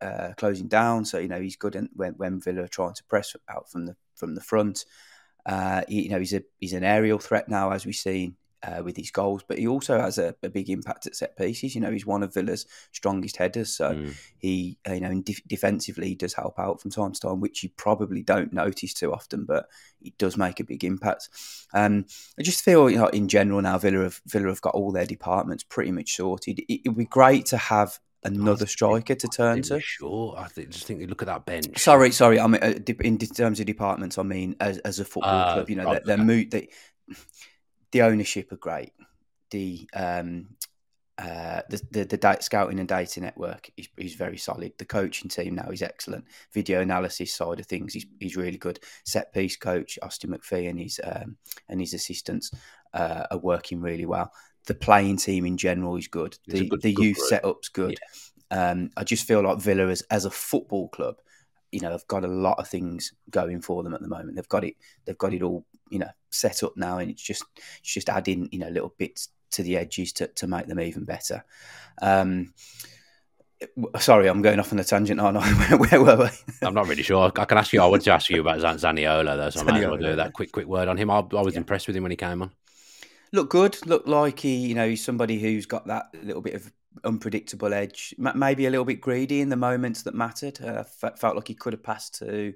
[0.00, 1.04] uh, closing down.
[1.04, 3.96] So you know, he's good when, when Villa are trying to press out from the
[4.14, 4.84] from the front.
[5.44, 8.82] Uh, he, you know, he's a he's an aerial threat now, as we've seen uh,
[8.82, 11.74] with his goals, but he also has a, a, big impact at set pieces.
[11.74, 14.14] You know, he's one of Villa's strongest headers, so mm.
[14.38, 18.22] he, you know, def- defensively does help out from time to time, which you probably
[18.22, 19.68] don't notice too often, but
[20.00, 21.28] it does make a big impact.
[21.72, 22.06] Um,
[22.38, 25.06] I just feel, you know, in general now Villa have Villa have got all their
[25.06, 26.60] departments pretty much sorted.
[26.68, 29.80] It, would be great to have another striker to turn to.
[29.80, 31.78] Sure, I just think you look at that bench.
[31.78, 32.40] Sorry, sorry.
[32.40, 35.70] I mean, uh, in terms of departments, I mean as, as a football uh, club.
[35.70, 36.68] You know, they're, they're, mo- they,
[37.94, 38.92] the ownership are great.
[39.50, 40.48] The um,
[41.16, 44.72] uh, the, the, the scouting and data network is, is very solid.
[44.78, 46.24] The coaching team now is excellent.
[46.52, 48.80] Video analysis side of things, he's, he's really good.
[49.04, 51.36] Set piece coach Austin McPhee and his um,
[51.68, 52.50] and his assistants
[52.94, 54.32] uh, are working really well.
[54.66, 56.36] The playing team in general is good.
[56.48, 57.28] The good, the good youth group.
[57.28, 57.96] setup's good.
[58.50, 58.70] Yeah.
[58.70, 61.16] Um, I just feel like Villa as, as a football club,
[61.70, 64.34] you know, they've got a lot of things going for them at the moment.
[64.34, 64.74] They've got it.
[65.04, 67.44] They've got it all you know set up now, and it's just
[67.78, 71.04] it's just adding you know little bits to the edges to, to make them even
[71.04, 71.44] better.
[72.02, 72.52] Um,
[74.00, 75.48] sorry, I'm going off on a tangent, aren't I?
[75.76, 76.66] where, were we?
[76.66, 77.30] I'm not really sure.
[77.36, 77.80] I can ask you.
[77.80, 80.32] I wanted to ask you about Zaniolo, though, so I might as well do that
[80.32, 81.08] quick, quick word on him.
[81.08, 81.60] I, I was yeah.
[81.60, 82.50] impressed with him when he came on.
[83.32, 83.78] Look good.
[83.86, 86.72] Look like he, you know, he's somebody who's got that little bit of
[87.04, 88.14] unpredictable edge.
[88.18, 90.60] Maybe a little bit greedy in the moments that mattered.
[90.60, 92.54] Uh, felt like he could have passed to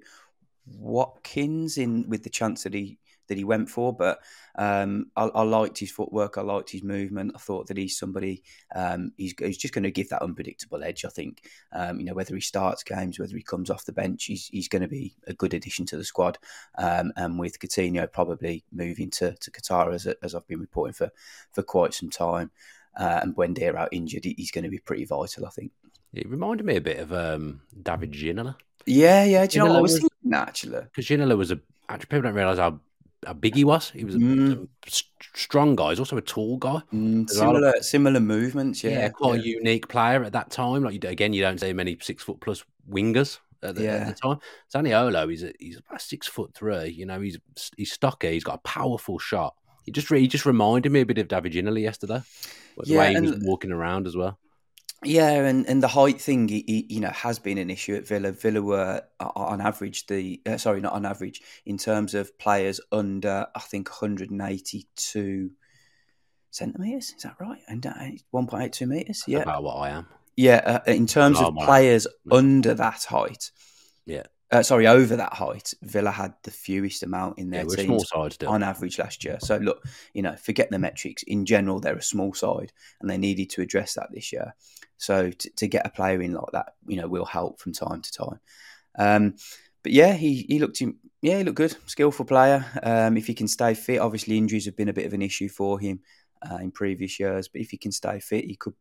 [0.67, 2.99] Watkins in with the chance that he
[3.29, 3.95] that he went for.
[3.95, 4.21] But
[4.57, 6.37] um, I, I, liked his footwork.
[6.37, 7.33] I liked his movement.
[7.35, 8.43] I thought that he's somebody
[8.75, 11.05] um, he's, he's, just going to give that unpredictable edge.
[11.05, 14.25] I think um, you know whether he starts games, whether he comes off the bench,
[14.25, 16.39] he's, he's going to be a good addition to the squad.
[16.77, 21.11] Um, and with Coutinho probably moving to, to Qatar as, as I've been reporting for
[21.53, 22.51] for quite some time,
[22.97, 25.47] uh, and Buendia out injured, he's going to be pretty vital.
[25.47, 25.73] I think.
[26.15, 28.57] It reminded me a bit of um, David Ginola.
[28.87, 29.47] Yeah, yeah.
[29.47, 30.81] Do you Ginola know what I was, was thinking actually?
[30.81, 32.81] Because Ginola was a actually people don't realise how
[33.27, 33.91] how big he was.
[33.91, 34.69] He was a, mm.
[34.87, 34.91] a
[35.35, 35.91] strong guy.
[35.91, 36.83] He's also a tall guy.
[36.93, 38.83] Mm, similar, of, similar movements.
[38.85, 39.55] Yeah, yeah quite yeah.
[39.55, 40.85] a unique player at that time.
[40.85, 43.97] Like you, again, you don't see many six foot plus wingers at the, yeah.
[43.97, 44.39] at the time.
[44.73, 46.89] Zaniolo, he's a, he's about six foot three.
[46.89, 47.39] You know, he's
[47.77, 48.33] he's stocky.
[48.33, 49.55] He's got a powerful shot.
[49.85, 52.23] He just he just reminded me a bit of David Ginola yesterday.
[52.77, 54.39] The yeah, way he was walking around as well.
[55.05, 58.33] Yeah, and, and the height thing, you know, has been an issue at Villa.
[58.33, 63.47] Villa were on average the uh, sorry, not on average in terms of players under
[63.55, 65.51] I think 182
[66.51, 67.15] centimeters.
[67.17, 67.61] Is that right?
[67.69, 67.93] And uh,
[68.35, 69.23] 1.82 meters.
[69.27, 70.07] Yeah, about what I am.
[70.37, 73.51] Yeah, uh, in terms of players under that height.
[74.07, 74.25] Yeah.
[74.51, 78.05] Uh, sorry, over that height, Villa had the fewest amount in their yeah, small
[78.47, 79.37] on average last year.
[79.41, 79.85] So look,
[80.15, 81.23] you know, forget the metrics.
[81.25, 84.55] In general, they're a small side, and they needed to address that this year.
[84.99, 88.03] So to, to get a player in like that, you know, will help from time
[88.03, 88.41] to time.
[88.99, 89.37] Um,
[89.83, 90.81] but yeah, he he looked
[91.23, 92.65] yeah he looked good, skillful player.
[92.83, 95.49] Um, if he can stay fit, obviously injuries have been a bit of an issue
[95.49, 96.01] for him
[96.49, 97.49] uh, in previous years.
[97.49, 98.75] But if he can stay fit, he could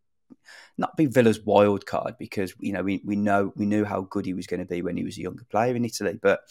[0.77, 4.25] not be Villa's wild card because you know we, we know we knew how good
[4.25, 6.41] he was going to be when he was a younger player in Italy, but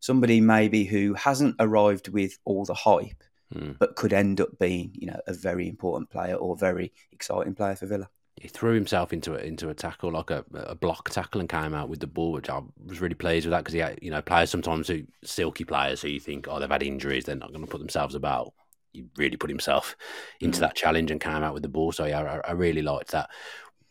[0.00, 3.24] somebody maybe who hasn't arrived with all the hype
[3.54, 3.78] mm.
[3.78, 7.74] but could end up being, you know, a very important player or very exciting player
[7.76, 8.08] for Villa.
[8.40, 11.72] He threw himself into a, into a tackle, like a, a block tackle, and came
[11.74, 14.10] out with the ball, which I was really pleased with that because he had, you
[14.10, 17.52] know, players sometimes who silky players who you think, oh, they've had injuries, they're not
[17.52, 18.52] going to put themselves about.
[18.92, 19.96] He really put himself
[20.40, 20.60] into mm.
[20.60, 21.92] that challenge and came out with the ball.
[21.92, 23.30] So yeah, I, I really liked that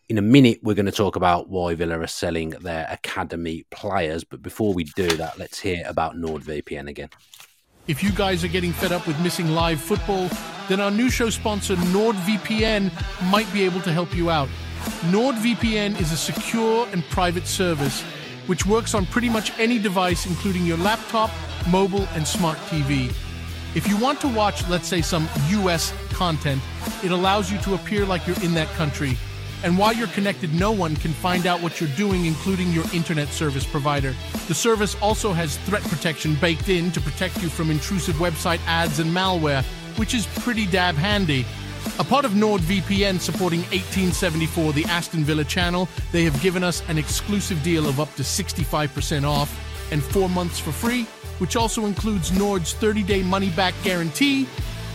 [0.08, 4.22] in a minute, we're going to talk about why Villa are selling their academy players.
[4.22, 7.08] But before we do that, let's hear about NordVPN again.
[7.86, 10.30] If you guys are getting fed up with missing live football,
[10.70, 12.90] then our new show sponsor, NordVPN,
[13.30, 14.48] might be able to help you out.
[15.10, 18.02] NordVPN is a secure and private service
[18.46, 21.30] which works on pretty much any device, including your laptop,
[21.68, 23.08] mobile, and smart TV.
[23.74, 26.62] If you want to watch, let's say, some US content,
[27.02, 29.18] it allows you to appear like you're in that country
[29.64, 33.28] and while you're connected, no one can find out what you're doing, including your internet
[33.28, 34.14] service provider.
[34.46, 38.98] The service also has threat protection baked in to protect you from intrusive website ads
[38.98, 39.64] and malware,
[39.98, 41.46] which is pretty dab handy.
[41.98, 46.98] A part of NordVPN supporting 1874, the Aston Villa channel, they have given us an
[46.98, 49.50] exclusive deal of up to 65% off
[49.90, 51.04] and four months for free,
[51.38, 54.46] which also includes Nord's 30 day money back guarantee.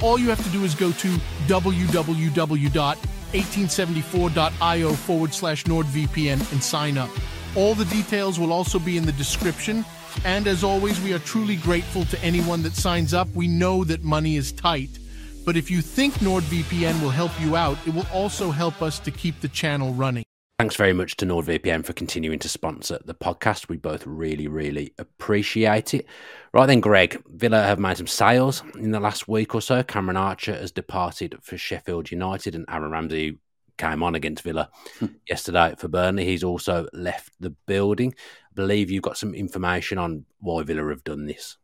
[0.04, 1.08] All you have to do is go to
[1.48, 7.10] www 1874.io forward slash NordVPN and sign up.
[7.56, 9.84] All the details will also be in the description.
[10.26, 13.28] And as always, we are truly grateful to anyone that signs up.
[13.34, 15.00] We know that money is tight.
[15.46, 19.12] But if you think NordVPN will help you out, it will also help us to
[19.12, 20.24] keep the channel running.
[20.60, 23.70] Thanks very much to NordVPN for continuing to sponsor the podcast.
[23.70, 26.06] We both really, really appreciate it.
[26.54, 29.84] Right then, Greg, Villa have made some sales in the last week or so.
[29.84, 33.38] Cameron Archer has departed for Sheffield United, and Aaron Ramsey
[33.78, 34.70] came on against Villa
[35.00, 35.06] hmm.
[35.30, 36.26] yesterday for Burnley.
[36.26, 38.14] He's also left the building.
[38.52, 41.56] I believe you've got some information on why Villa have done this.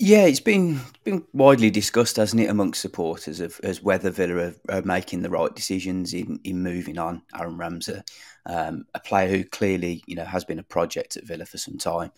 [0.00, 4.54] Yeah, it's been been widely discussed, hasn't it, amongst supporters of as whether Villa are,
[4.68, 8.00] are making the right decisions in, in moving on Aaron Ramsey,
[8.46, 11.78] um, a player who clearly you know has been a project at Villa for some
[11.78, 12.12] time,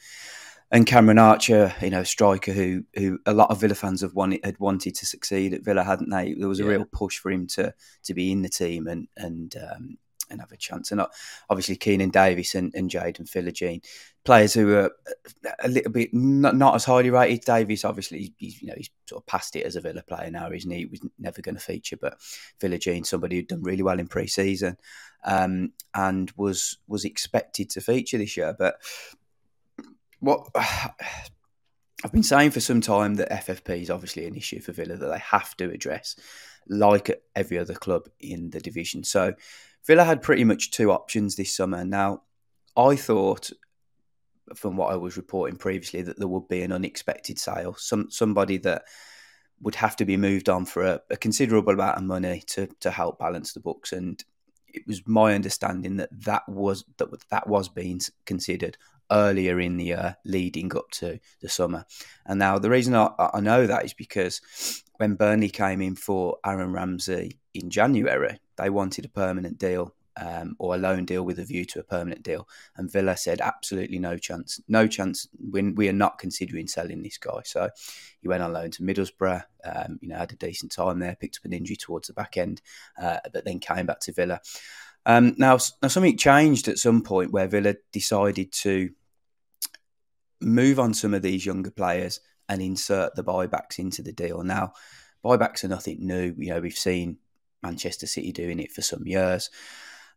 [0.71, 4.45] and Cameron Archer, you know, striker who who a lot of Villa fans have wanted
[4.45, 6.35] had wanted to succeed at Villa, hadn't they?
[6.35, 6.71] There was a yeah.
[6.71, 7.73] real push for him to
[8.05, 9.99] to be in the team and and um,
[10.31, 10.91] and have a chance.
[10.91, 11.09] And uh,
[11.49, 13.85] obviously, Keinan Davis and, and Jayden Philogene,
[14.25, 14.93] players who are
[15.63, 17.45] a little bit not, not as highly rated.
[17.45, 20.51] Davis, obviously, he's you know he's sort of past it as a Villa player now,
[20.51, 20.79] isn't he?
[20.79, 22.19] He was never going to feature, but
[22.61, 24.77] Philogene, somebody who'd done really well in pre-season,
[25.25, 28.55] um, and was was expected to feature this year.
[28.59, 28.77] But
[30.21, 30.49] what
[32.05, 35.07] I've been saying for some time that FFP is obviously an issue for Villa that
[35.07, 36.17] they have to address,
[36.67, 39.05] like every other club in the division.
[39.05, 39.35] So
[39.87, 41.85] Villa had pretty much two options this summer.
[41.85, 42.23] Now,
[42.77, 43.51] I thought,
[44.55, 48.59] from what I was reporting previously, that there would be an unexpected sale, some somebody
[48.59, 48.85] that
[49.63, 52.91] would have to be moved on for a, a considerable amount of money to to
[52.91, 53.93] help balance the books.
[53.93, 54.23] And
[54.69, 58.77] it was my understanding that that was that that was being considered
[59.11, 61.85] earlier in the year leading up to the summer.
[62.27, 64.41] And now the reason I, I know that is because
[64.99, 70.57] when Burnley came in for Aaron Ramsey in January, they wanted a permanent deal um,
[70.59, 72.49] or a loan deal with a view to a permanent deal.
[72.77, 75.29] And Villa said, absolutely no chance, no chance.
[75.51, 77.41] We, we are not considering selling this guy.
[77.45, 77.71] So
[78.21, 79.45] he went on loan to Middlesbrough.
[79.65, 82.37] Um, you know, had a decent time there, picked up an injury towards the back
[82.37, 82.61] end,
[83.01, 84.41] uh, but then came back to Villa.
[85.07, 88.91] Um, now, now something changed at some point where Villa decided to
[90.41, 94.43] move on some of these younger players and insert the buybacks into the deal.
[94.43, 94.73] Now,
[95.25, 96.35] buybacks are nothing new.
[96.37, 97.19] You know, we've seen
[97.63, 99.51] Manchester City doing it for some years.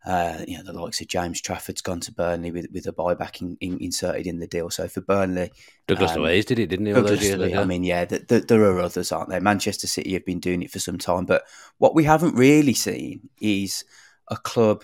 [0.06, 3.42] Uh, you know, the likes of James Trafford's gone to Burnley with, with a buyback
[3.42, 4.70] in, in, inserted in the deal.
[4.70, 5.50] So for Burnley,
[5.88, 6.94] Douglas um, Luiz did it, didn't he?
[6.94, 9.40] Douglas Luiz, I mean, yeah, the, the, there are others, aren't there?
[9.40, 11.44] Manchester City have been doing it for some time, but
[11.78, 13.86] what we haven't really seen is
[14.28, 14.84] a club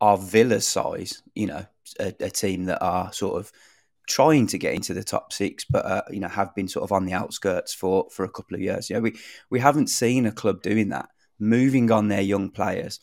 [0.00, 1.22] of Villa's size.
[1.36, 1.66] You know,
[2.00, 3.52] a, a team that are sort of
[4.08, 6.92] trying to get into the top six, but uh, you know have been sort of
[6.92, 8.90] on the outskirts for for a couple of years.
[8.90, 9.16] You know, we
[9.50, 11.08] we haven't seen a club doing that,
[11.42, 13.00] moving on their young players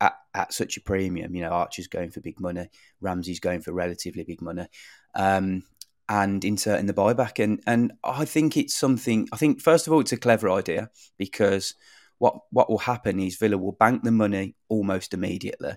[0.00, 1.34] at, at such a premium.
[1.34, 2.68] You know, Archer's going for big money,
[3.00, 4.66] Ramsey's going for relatively big money,
[5.14, 5.62] um,
[6.08, 7.42] and inserting the buyback.
[7.42, 9.28] And and I think it's something.
[9.32, 11.74] I think first of all, it's a clever idea because
[12.18, 15.74] what what will happen is Villa will bank the money almost immediately,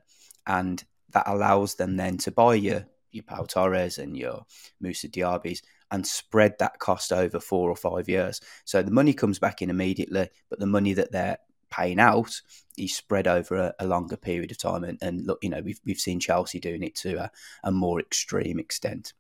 [0.47, 4.45] and that allows them then to buy you your Pau Torres and your
[4.79, 8.39] Moussa Diabys and spread that cost over four or five years.
[8.65, 12.41] So the money comes back in immediately, but the money that they're paying out
[12.77, 14.83] is spread over a, a longer period of time.
[14.83, 17.31] And, and, look, you know, we've, we've seen Chelsea doing it to a,
[17.63, 19.13] a more extreme extent.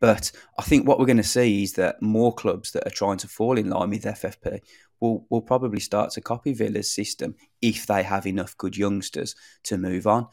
[0.00, 3.18] But I think what we're going to see is that more clubs that are trying
[3.18, 4.60] to fall in line with FFP
[5.00, 9.34] will will probably start to copy Villa's system if they have enough good youngsters
[9.64, 10.28] to move on.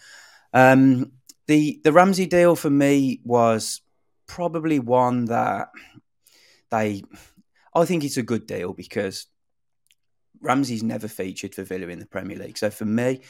[0.54, 1.12] Um,
[1.48, 3.82] the the Ramsey deal for me was
[4.28, 5.70] probably one that
[6.70, 7.04] they.
[7.74, 9.28] I think it's a good deal because
[10.42, 12.58] Ramsey's never featured for Villa in the Premier League.
[12.58, 13.22] So for me,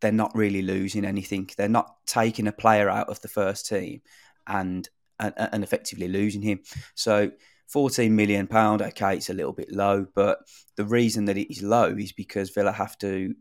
[0.00, 1.48] they're not really losing anything.
[1.56, 4.02] They're not taking a player out of the first team
[4.46, 4.88] and
[5.20, 6.60] and, and effectively losing him.
[6.94, 7.30] So
[7.68, 10.40] 14 million pound okay it's a little bit low but
[10.76, 13.34] the reason that it is low is because Villa have to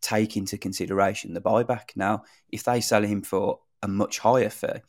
[0.00, 4.80] take into consideration the buyback now if they sell him for a much higher fee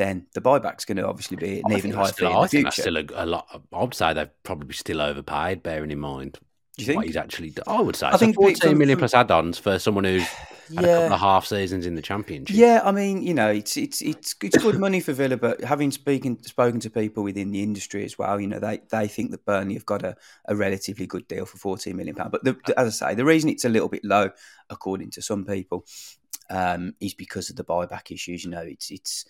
[0.00, 2.46] then the buyback's going to obviously be an even higher fee still, in the I
[2.48, 3.62] think that's still a, a lot.
[3.72, 6.38] I'd say they've probably still overpaid, bearing in mind
[6.78, 7.06] Do you what think?
[7.06, 7.64] he's actually done.
[7.66, 8.06] I would say.
[8.06, 10.26] I so think 14 million plus add-ons for someone who's
[10.76, 10.94] had a Yeah.
[11.00, 12.56] couple of half seasons in the championship.
[12.56, 15.90] Yeah, I mean, you know, it's it's it's it's good money for Villa, but having
[15.90, 19.44] speaking spoken to people within the industry as well, you know, they they think that
[19.44, 22.30] Burnley have got a, a relatively good deal for fourteen million pound.
[22.30, 24.30] But the, the- as I say, the reason it's a little bit low,
[24.70, 25.84] according to some people,
[26.50, 28.44] um, is because of the buyback issues.
[28.44, 29.24] You know, it's it's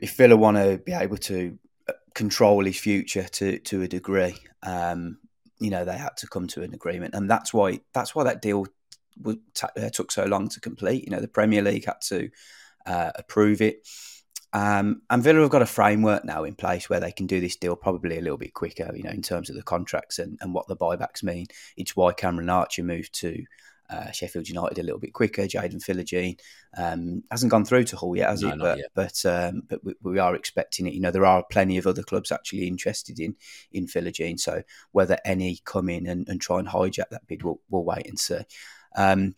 [0.00, 4.36] if Villa want to be able to uh, control his future to to a degree,
[4.62, 5.18] um,
[5.60, 8.42] you know, they had to come to an agreement, and that's why that's why that
[8.42, 8.66] deal
[9.54, 11.04] ta- uh, took so long to complete.
[11.04, 12.30] You know, the Premier League had to
[12.86, 13.86] uh, approve it.
[14.52, 17.56] Um, and Villa have got a framework now in place where they can do this
[17.56, 20.54] deal probably a little bit quicker, you know, in terms of the contracts and, and
[20.54, 21.46] what the buybacks mean.
[21.76, 23.44] It's why Cameron Archer moved to
[23.90, 25.42] uh, Sheffield United a little bit quicker.
[25.42, 26.38] Jaden Philogene
[26.76, 28.58] um, hasn't gone through to Hull yet, has No, it?
[28.58, 28.86] But yet.
[28.94, 30.94] but um, but we, we are expecting it.
[30.94, 33.36] You know, there are plenty of other clubs actually interested in
[33.72, 34.40] in Philogene.
[34.40, 38.06] So whether any come in and, and try and hijack that bid, we'll, we'll wait
[38.06, 38.40] and see.
[38.96, 39.34] Um,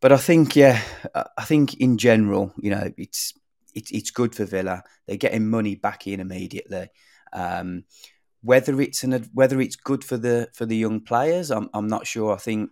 [0.00, 0.80] but I think, yeah,
[1.36, 3.34] I think in general, you know, it's
[3.74, 4.82] it's it's good for Villa.
[5.06, 6.90] They're getting money back in immediately.
[7.32, 7.84] Um,
[8.42, 12.06] whether it's an whether it's good for the for the young players, I'm I'm not
[12.06, 12.32] sure.
[12.32, 12.70] I think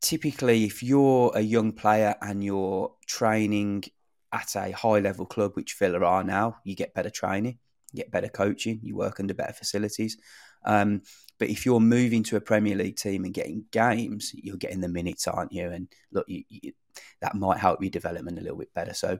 [0.00, 3.84] typically, if you're a young player and you're training
[4.32, 7.58] at a high level club, which Villa are now, you get better training,
[7.92, 10.16] you get better coaching, you work under better facilities.
[10.64, 11.02] Um,
[11.38, 14.88] but if you're moving to a Premier League team and getting games, you're getting the
[14.88, 15.70] minutes, aren't you?
[15.70, 16.72] And look, you, you,
[17.20, 18.94] that might help your development a little bit better.
[18.94, 19.18] So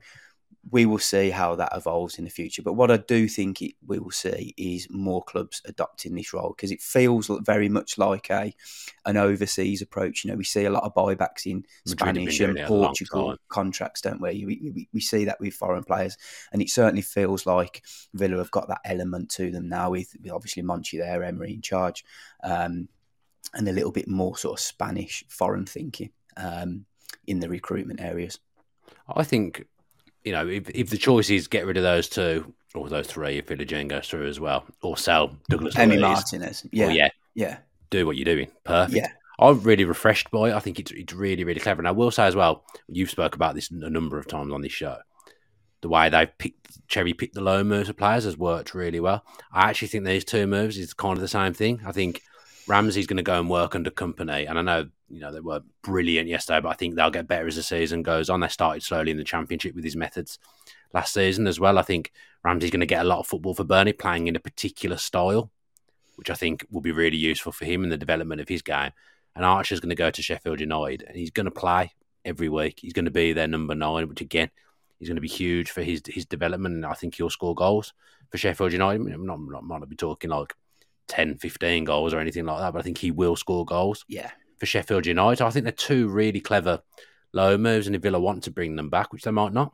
[0.70, 2.62] we will see how that evolves in the future.
[2.62, 6.54] But what I do think it, we will see is more clubs adopting this role
[6.56, 8.52] because it feels very much like a
[9.04, 10.24] an overseas approach.
[10.24, 14.20] You know, we see a lot of buybacks in Madrid Spanish and Portugal contracts, don't
[14.20, 14.44] we?
[14.44, 14.88] We, we?
[14.92, 16.16] we see that with foreign players,
[16.52, 20.32] and it certainly feels like Villa have got that element to them now with, with
[20.32, 22.04] obviously Monchi there, Emery in charge,
[22.42, 22.88] um,
[23.54, 26.86] and a little bit more sort of Spanish foreign thinking um,
[27.26, 28.40] in the recruitment areas.
[29.08, 29.66] I think,
[30.26, 33.38] you know, if, if the choice is get rid of those two or those three,
[33.38, 37.58] if Philogene goes through as well, or sell Douglas Luiz, Martinez, yeah, yeah, yeah,
[37.90, 38.50] do what you're doing.
[38.64, 38.96] Perfect.
[38.96, 39.08] Yeah.
[39.38, 40.54] I'm really refreshed by it.
[40.54, 43.36] I think it's it's really really clever, and I will say as well, you've spoke
[43.36, 44.96] about this a number of times on this show.
[45.82, 49.24] The way they've picked cherry picked the low moves of players has worked really well.
[49.52, 51.82] I actually think these two moves is kind of the same thing.
[51.86, 52.22] I think
[52.66, 55.62] Ramsey's going to go and work under Kompany, and I know you know they were
[55.82, 58.40] brilliant yesterday, but I think they'll get better as the season goes on.
[58.40, 60.38] They started slowly in the championship with his methods
[60.92, 61.78] last season as well.
[61.78, 64.40] I think Ramsey's going to get a lot of football for Burnley, playing in a
[64.40, 65.50] particular style,
[66.16, 68.92] which I think will be really useful for him in the development of his game.
[69.34, 71.92] And Archer's going to go to Sheffield United, and he's going to play
[72.24, 72.80] every week.
[72.80, 74.50] He's going to be their number nine, which again
[74.98, 76.74] is going to be huge for his his development.
[76.74, 77.92] And I think he'll score goals
[78.30, 79.00] for Sheffield United.
[79.00, 80.54] I mean, I'm not, not, I'm not be talking like
[81.08, 84.30] 10, 15 goals or anything like that, but I think he will score goals yeah.
[84.58, 85.44] For Sheffield United.
[85.44, 86.82] I think they're two really clever
[87.32, 89.72] low moves, and if Villa want to bring them back, which they might not,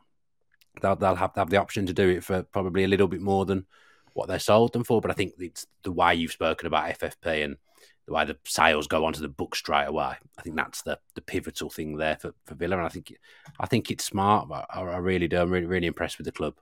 [0.81, 3.45] they'll, they'll have, have the option to do it for probably a little bit more
[3.45, 3.65] than
[4.13, 5.01] what they sold them for.
[5.01, 7.57] But I think it's the way you've spoken about FFP and
[8.05, 10.15] the way the sales go onto the book straight away.
[10.37, 13.13] I think that's the the pivotal thing there for, for Villa, and I think
[13.59, 14.49] I think it's smart.
[14.51, 15.37] I, I really do.
[15.39, 16.55] I'm really really impressed with the club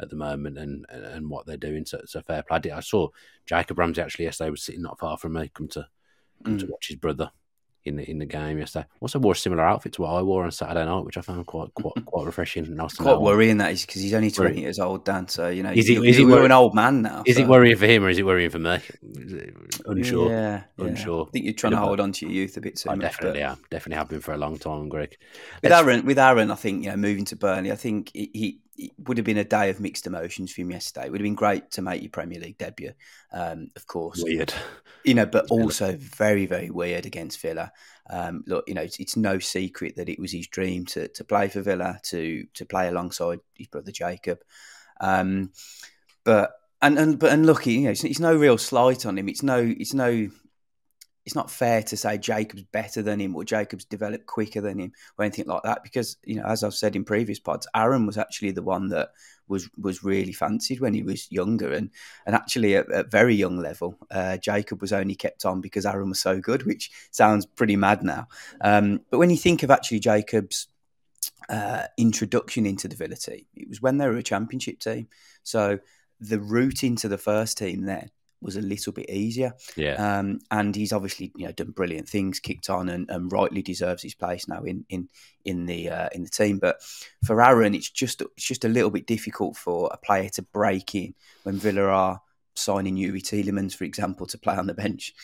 [0.00, 1.84] at the moment and and, what they're doing.
[1.86, 2.56] So, so fair play.
[2.56, 3.08] I did- I saw
[3.46, 5.50] Jacob Ramsey actually yesterday was sitting not far from me.
[5.54, 5.86] Come to
[6.44, 6.70] come to Mm.
[6.70, 7.30] watch his brother
[7.88, 8.86] in the in the game yesterday.
[9.00, 11.46] Also wore a similar outfit to what I wore on Saturday night, which I found
[11.46, 12.64] quite quite quite refreshing.
[12.66, 15.26] and Nice to Quite worrying that is because he's only twenty years old, Dan.
[15.28, 17.22] So you know, Is it- is it worry- an old man now.
[17.26, 18.78] Is so- it worrying for him or is it worrying for me?
[19.86, 20.30] Unsure.
[20.30, 20.84] Yeah, yeah.
[20.84, 21.26] Unsure.
[21.26, 23.02] I think you're trying to hold on to your youth a bit too I much.
[23.02, 23.58] definitely but am.
[23.70, 25.16] Definitely have been for a long time, Greg.
[25.62, 27.72] with Let's- Aaron, with Aaron, I think you know moving to Burnley.
[27.72, 30.70] I think he, he it would have been a day of mixed emotions for him
[30.70, 31.06] yesterday.
[31.06, 32.92] It would have been great to make your Premier League debut,
[33.32, 34.22] um, of course.
[34.22, 34.54] Weird.
[35.04, 37.72] you know, but also very, very weird against Villa.
[38.08, 41.24] Um, look, you know, it's, it's no secret that it was his dream to to
[41.24, 44.38] play for Villa, to to play alongside his brother Jacob.
[45.00, 45.52] Um,
[46.24, 49.28] but and and but and look, you know, it's, it's no real slight on him.
[49.28, 50.30] It's no, it's no
[51.28, 54.92] it's not fair to say Jacob's better than him or Jacob's developed quicker than him
[55.18, 58.16] or anything like that because you know as I've said in previous pods Aaron was
[58.16, 59.10] actually the one that
[59.46, 61.90] was was really fancied when he was younger and
[62.24, 66.08] and actually at, at very young level uh, Jacob was only kept on because Aaron
[66.08, 68.26] was so good which sounds pretty mad now.
[68.62, 70.68] Um, but when you think of actually Jacob's
[71.50, 75.08] uh, introduction into the Villa team it was when they were a championship team.
[75.42, 75.78] So
[76.20, 78.08] the route into the first team then
[78.40, 79.52] was a little bit easier.
[79.76, 80.18] Yeah.
[80.18, 84.02] Um, and he's obviously you know done brilliant things, kicked on, and, and rightly deserves
[84.02, 85.08] his place now in in
[85.44, 86.58] in the uh, in the team.
[86.58, 86.82] But
[87.24, 90.94] for Aaron, it's just it's just a little bit difficult for a player to break
[90.94, 92.22] in when Villa are
[92.54, 95.14] signing Youri Tielemans, for example, to play on the bench.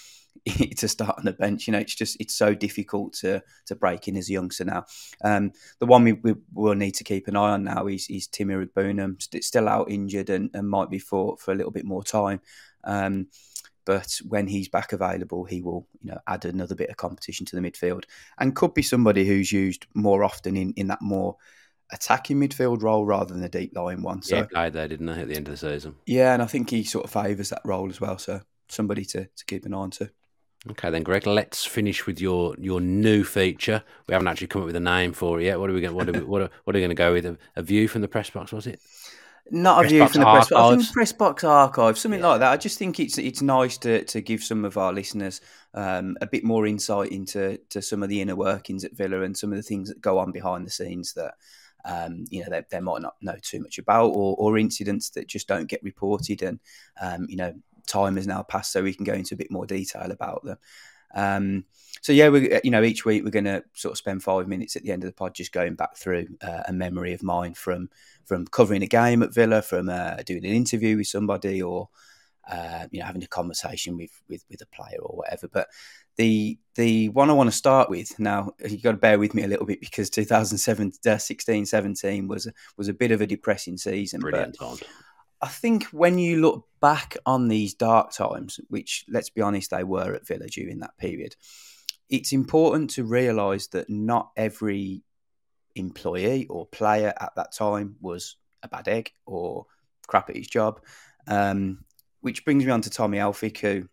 [0.76, 4.08] to start on the bench, you know, it's just it's so difficult to to break
[4.08, 4.84] in as a youngster now.
[5.22, 8.26] Um, the one we, we, will need to keep an eye on now is, is
[8.26, 12.04] Timmy Iroegbunam, still out injured and, and might be for for a little bit more
[12.04, 12.40] time.
[12.84, 13.28] Um,
[13.84, 17.56] but when he's back available, he will you know add another bit of competition to
[17.56, 18.04] the midfield
[18.38, 21.36] and could be somebody who's used more often in, in that more
[21.92, 24.22] attacking midfield role rather than the deep lying one.
[24.22, 25.96] So, yeah, played there, didn't he, at the end of the season?
[26.06, 28.18] Yeah, and I think he sort of favours that role as well.
[28.18, 30.10] So somebody to, to keep an eye on to.
[30.70, 31.26] Okay, then, Greg.
[31.26, 33.84] Let's finish with your, your new feature.
[34.06, 35.60] We haven't actually come up with a name for it yet.
[35.60, 35.94] What are we going?
[35.94, 37.26] What are we, what are, what are we going to go with?
[37.26, 38.50] A, a, view from the press box?
[38.50, 38.80] Was it?
[39.50, 40.52] Not press a view from the press box.
[40.52, 42.28] I think press box archive, something yeah.
[42.28, 42.52] like that.
[42.52, 45.42] I just think it's it's nice to to give some of our listeners
[45.74, 49.36] um, a bit more insight into to some of the inner workings at Villa and
[49.36, 51.34] some of the things that go on behind the scenes that
[51.84, 55.28] um, you know they, they might not know too much about, or, or incidents that
[55.28, 56.42] just don't get reported.
[56.42, 56.58] And
[57.00, 57.52] um, you know,
[57.86, 60.56] time has now passed, so we can go into a bit more detail about them.
[61.14, 61.64] Um,
[62.02, 64.76] so yeah, we you know each week we're going to sort of spend five minutes
[64.76, 67.54] at the end of the pod just going back through uh, a memory of mine
[67.54, 67.88] from
[68.26, 71.88] from covering a game at Villa, from uh, doing an interview with somebody, or
[72.50, 75.48] uh, you know having a conversation with, with with a player or whatever.
[75.48, 75.68] But
[76.16, 79.42] the the one I want to start with now, you got to bear with me
[79.42, 84.20] a little bit because 2016 uh, 17 was was a bit of a depressing season.
[84.20, 84.82] Brilliant but
[85.44, 89.84] I think when you look back on these dark times, which let's be honest, they
[89.84, 91.36] were at Villa during that period,
[92.08, 95.02] it's important to realise that not every
[95.74, 99.66] employee or player at that time was a bad egg or
[100.06, 100.80] crap at his job.
[101.26, 101.84] Um,
[102.22, 103.86] which brings me on to Tommy Elphick, who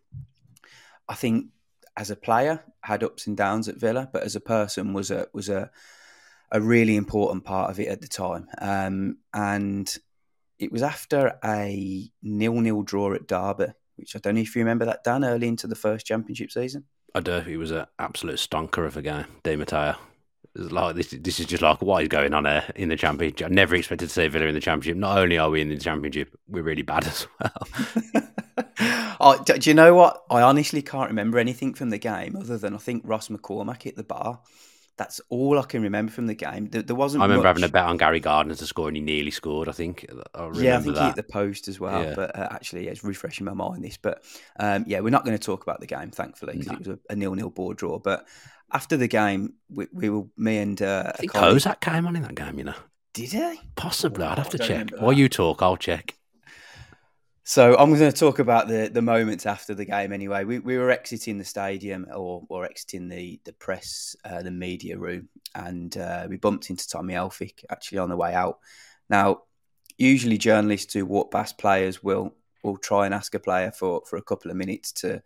[1.09, 1.47] I think
[1.97, 5.27] as a player had ups and downs at Villa, but as a person was a
[5.33, 5.69] was a
[6.49, 8.47] a really important part of it at the time.
[8.57, 9.93] Um, and
[10.61, 14.85] it was after a nil-nil draw at Derby, which I don't know if you remember
[14.85, 16.85] that, Dan, early into the first championship season.
[17.13, 17.43] I do.
[17.47, 19.95] It was an absolute stonker of a game, Di Matteo
[20.55, 21.11] like this.
[21.11, 23.47] This is just like what is going on there in the championship.
[23.47, 24.97] I never expected to see Villa in the championship.
[24.97, 28.23] Not only are we in the championship, we're really bad as well.
[29.19, 30.23] oh, do you know what?
[30.29, 33.95] I honestly can't remember anything from the game other than I think Ross McCormack hit
[33.95, 34.41] the bar.
[35.01, 36.69] That's all I can remember from the game.
[36.69, 37.23] There, there wasn't.
[37.23, 37.49] I remember much...
[37.49, 39.67] having a bet on Gary Gardner to score, and he nearly scored.
[39.67, 40.05] I think.
[40.35, 41.01] I yeah, I think that.
[41.01, 42.03] he hit the post as well.
[42.03, 42.13] Yeah.
[42.15, 43.83] But uh, actually, yeah, it's refreshing my mind.
[43.83, 44.23] This, but
[44.59, 46.73] um, yeah, we're not going to talk about the game, thankfully, because no.
[46.73, 47.97] it was a, a nil-nil board draw.
[47.97, 48.27] But
[48.71, 52.21] after the game, we, we were me and uh, I think Kozak came on in
[52.21, 52.59] that game.
[52.59, 52.75] You know,
[53.15, 53.59] did he?
[53.75, 54.23] Possibly.
[54.23, 54.91] I'd have to check.
[54.99, 56.15] While you talk, I'll check.
[57.51, 60.13] So I'm going to talk about the the moments after the game.
[60.13, 64.51] Anyway, we, we were exiting the stadium or or exiting the the press uh, the
[64.51, 68.59] media room, and uh, we bumped into Tommy Elphick actually on the way out.
[69.09, 69.41] Now,
[69.97, 72.33] usually journalists who walk past players will
[72.63, 75.21] will try and ask a player for for a couple of minutes to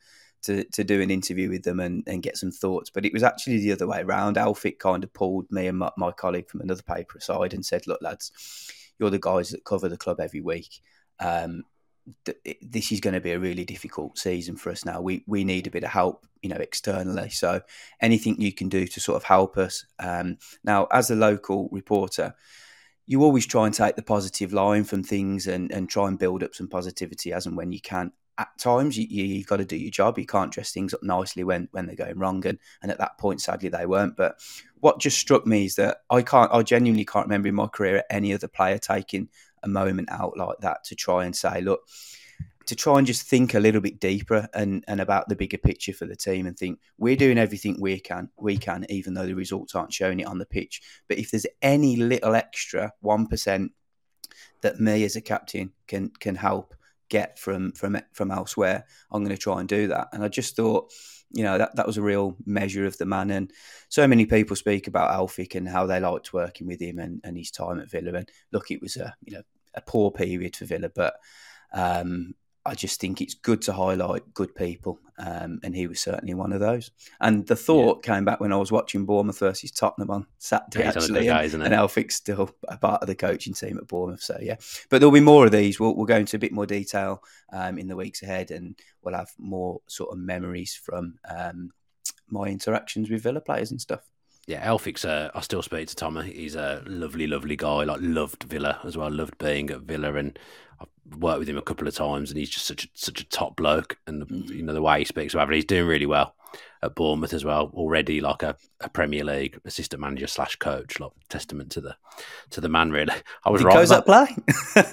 [0.46, 2.90] to, to do an interview with them and, and get some thoughts.
[2.90, 4.38] But it was actually the other way around.
[4.38, 7.86] Elphick kind of pulled me and my, my colleague from another paper aside and said,
[7.86, 8.32] "Look, lads,
[8.98, 10.82] you're the guys that cover the club every week.
[11.20, 11.66] Um,
[12.26, 15.02] th- this is going to be a really difficult season for us now.
[15.02, 17.30] We we need a bit of help, you know, externally.
[17.30, 17.62] So
[18.02, 19.86] anything you can do to sort of help us.
[20.00, 22.36] Um, now, as a local reporter."
[23.08, 26.42] You always try and take the positive line from things and, and try and build
[26.42, 29.66] up some positivity as and when you can at times you, you, have got to
[29.66, 30.18] do your job.
[30.18, 32.46] You can't dress things up nicely when, when they're going wrong.
[32.46, 34.18] And, and at that point, sadly, they weren't.
[34.18, 34.40] But
[34.80, 38.04] what just struck me is that I can't, I genuinely can't remember in my career
[38.10, 39.30] any other player taking
[39.66, 41.82] a moment out like that to try and say, look,
[42.68, 45.94] to try and just think a little bit deeper and, and about the bigger picture
[45.94, 49.36] for the team and think we're doing everything we can, we can, even though the
[49.36, 50.82] results aren't showing it on the pitch.
[51.08, 53.70] But if there's any little extra 1%
[54.62, 56.74] that me as a captain can can help,
[57.10, 58.86] get from from from elsewhere.
[59.12, 60.08] I'm going to try and do that.
[60.12, 60.92] And I just thought,
[61.32, 63.32] you know, that that was a real measure of the man.
[63.32, 63.52] And
[63.90, 67.38] so many people speak about Elphick and how they liked working with him and, and
[67.38, 68.14] his time at Villa.
[68.14, 69.44] And look, it was a you know
[69.76, 71.16] a poor period for Villa, but
[71.74, 72.34] um,
[72.66, 76.52] I just think it's good to highlight good people, um, and he was certainly one
[76.52, 76.90] of those.
[77.22, 78.16] And the thought yeah.
[78.16, 81.62] came back when I was watching Bournemouth versus Tottenham on Saturday, yeah, actually, guys, and,
[81.62, 84.24] and Elphick's still a part of the coaching team at Bournemouth.
[84.24, 84.56] So yeah,
[84.90, 85.80] but there'll be more of these.
[85.80, 87.22] We'll, we'll go into a bit more detail
[87.54, 91.70] um, in the weeks ahead, and we'll have more sort of memories from um,
[92.30, 94.02] my interactions with Villa players and stuff
[94.48, 95.06] yeah, Elphick's.
[95.06, 96.32] Uh, I still speak to Tommy.
[96.32, 97.84] He's a lovely, lovely guy.
[97.84, 99.10] Like loved Villa as well.
[99.10, 100.38] Loved being at Villa, and
[100.80, 102.30] I've worked with him a couple of times.
[102.30, 103.98] And he's just such a such a top bloke.
[104.06, 104.50] And the, mm.
[104.50, 106.36] you know the way he speaks about it, he's doing really well
[106.84, 107.72] at Bournemouth as well.
[107.74, 111.00] Already like a, a Premier League assistant manager slash coach.
[111.00, 111.96] Like testament to the
[112.52, 112.92] to the man.
[112.92, 113.14] Really,
[113.46, 113.88] I was Did right.
[113.88, 114.28] About, play.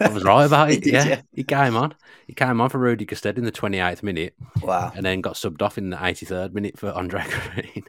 [0.01, 0.87] I was right about it.
[0.87, 1.21] yeah.
[1.31, 1.95] he came on.
[2.27, 4.35] He came on for Rudy Gestede in the twenty eighth minute.
[4.63, 7.23] Wow, and then got subbed off in the eighty third minute for Andre
[7.55, 7.85] Green.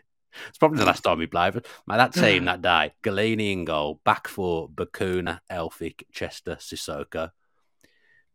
[0.50, 0.88] It's probably the mm.
[0.88, 1.54] last time we played.
[1.54, 7.32] But that team that day, Gollini in goal, back four, Bacuna, Elphick, Chester, Cissokho.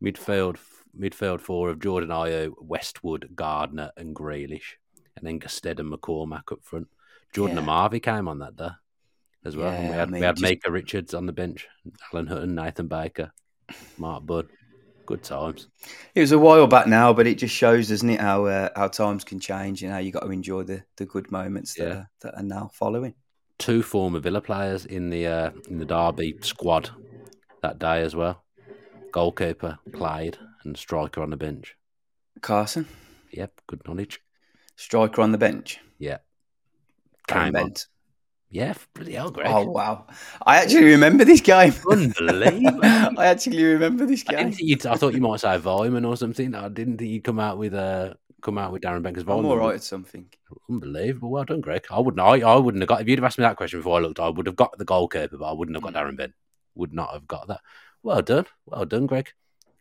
[0.03, 0.59] Midfield
[0.99, 4.75] midfield four of Jordan Ayew, Westwood, Gardner, and Grealish.
[5.17, 6.89] And then Gestede and McCormack up front.
[7.35, 7.65] Jordan yeah.
[7.65, 8.71] Amavi came on that day
[9.45, 9.73] as well.
[9.73, 10.43] Yeah, we had, I mean, we had just...
[10.43, 11.67] Micah Richards on the bench,
[12.13, 13.33] Alan Hutton, Nathan Baker,
[13.99, 14.49] Mark Bunn
[15.09, 15.69] good times.
[16.15, 18.89] It was a while back now, but it just shows, doesn't it, how uh, how
[18.89, 21.95] times can change and how you got to enjoy the, the good moments that, yeah.
[21.95, 23.15] are, that are now following.
[23.59, 26.91] Two former Villa players in the uh, in the Derby squad
[27.63, 28.45] that day as well.
[29.11, 31.75] Goalkeeper played and striker on the bench.
[32.43, 32.87] Carson.
[33.33, 34.21] Yep, good knowledge.
[34.77, 35.81] Striker on the bench.
[35.99, 36.19] Yeah.
[37.27, 37.87] Came Bent.
[38.51, 39.47] Yeah, bloody hell, Greg.
[39.51, 40.07] Oh wow!
[40.47, 41.75] I actually remember this game.
[41.91, 42.81] Unbelievable!
[42.85, 44.55] I actually remember this game.
[44.59, 46.55] I, I, thought you might say Weimann or something.
[46.55, 49.41] I didn't think you'd come out with a uh, come out with Darren Benker's Weimann.
[49.41, 50.27] I'm all right at something.
[50.71, 51.31] Unbelievable!
[51.31, 51.85] Well done, Greg.
[51.91, 52.21] I wouldn't.
[52.21, 53.03] I, I wouldn't have got.
[53.03, 54.87] If you'd have asked me that question before I looked, I would have got the
[54.87, 56.33] goalkeeper, but I wouldn't have got Darren Ben.
[56.75, 57.61] Would not have got that.
[58.03, 58.47] Well done.
[58.65, 59.31] Well done, Greg.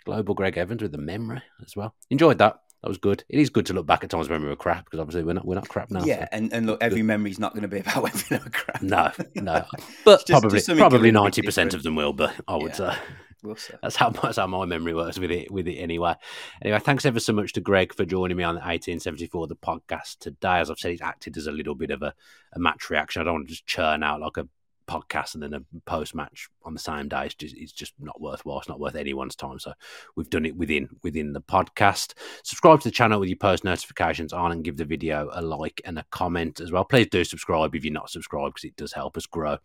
[0.03, 1.95] Global Greg Evans with the memory as well.
[2.09, 3.23] Enjoyed that that was good.
[3.29, 5.33] It is good to look back at times when we were crap because obviously we're
[5.33, 6.03] not we're not crap now.
[6.03, 6.27] Yeah, so.
[6.31, 8.81] and, and look, every memory is not going to be about when we were crap.
[8.81, 9.65] No, no,
[10.05, 12.13] but just, probably just probably ninety percent of them will.
[12.13, 12.93] But I would yeah.
[12.93, 12.97] say.
[13.43, 16.15] We'll that's how that's how my memory works with it with it anyway.
[16.61, 20.17] Anyway, thanks ever so much to Greg for joining me on the 1874 the podcast
[20.17, 20.57] today.
[20.57, 22.15] As I've said, it's acted as a little bit of a,
[22.53, 23.21] a match reaction.
[23.21, 24.47] I don't want to just churn out like a
[24.87, 27.25] podcast and then a post match on the same day.
[27.25, 28.59] It's just, it's just not worthwhile.
[28.59, 29.59] It's not worth anyone's time.
[29.59, 29.73] So
[30.15, 32.13] we've done it within within the podcast.
[32.43, 35.81] Subscribe to the channel with your post notifications on and give the video a like
[35.85, 36.85] and a comment as well.
[36.85, 39.57] Please do subscribe if you're not subscribed because it does help us grow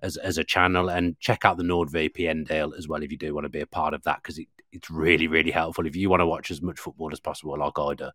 [0.00, 0.90] as, as a channel.
[0.90, 3.66] And check out the NordVPN deal as well if you do want to be a
[3.66, 5.86] part of that because it, it's really, really helpful.
[5.86, 8.10] If you want to watch as much football as possible, like I do,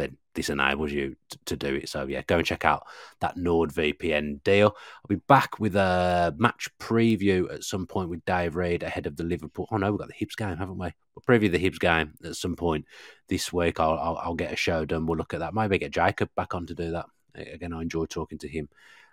[0.00, 1.88] then this enables you to, to, do it.
[1.88, 2.86] So yeah, go and check out
[3.20, 4.74] that NordVPN deal.
[4.76, 9.16] I'll be back with a match preview at some point with Dave Reed ahead of
[9.16, 9.68] the Liverpool.
[9.70, 10.92] Oh no, we've got the Hibs game, haven't we?
[11.14, 12.86] We'll preview the Hibs game at some point
[13.28, 13.80] this week.
[13.80, 15.06] I'll, I'll, I'll get a show done.
[15.06, 15.54] We'll look at that.
[15.54, 17.06] Maybe get Jacob back on to do that.
[17.34, 18.68] Again, I enjoyed talking to him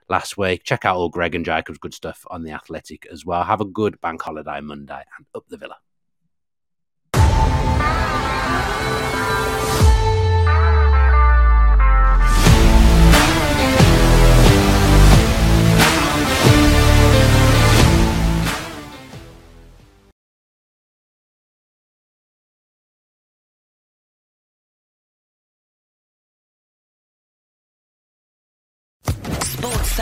[0.09, 0.63] last week.
[0.63, 3.43] Check out all Greg and Jacob's good stuff on the Athletic as well.
[3.43, 5.77] Have a good bank holiday Monday and up the Villa.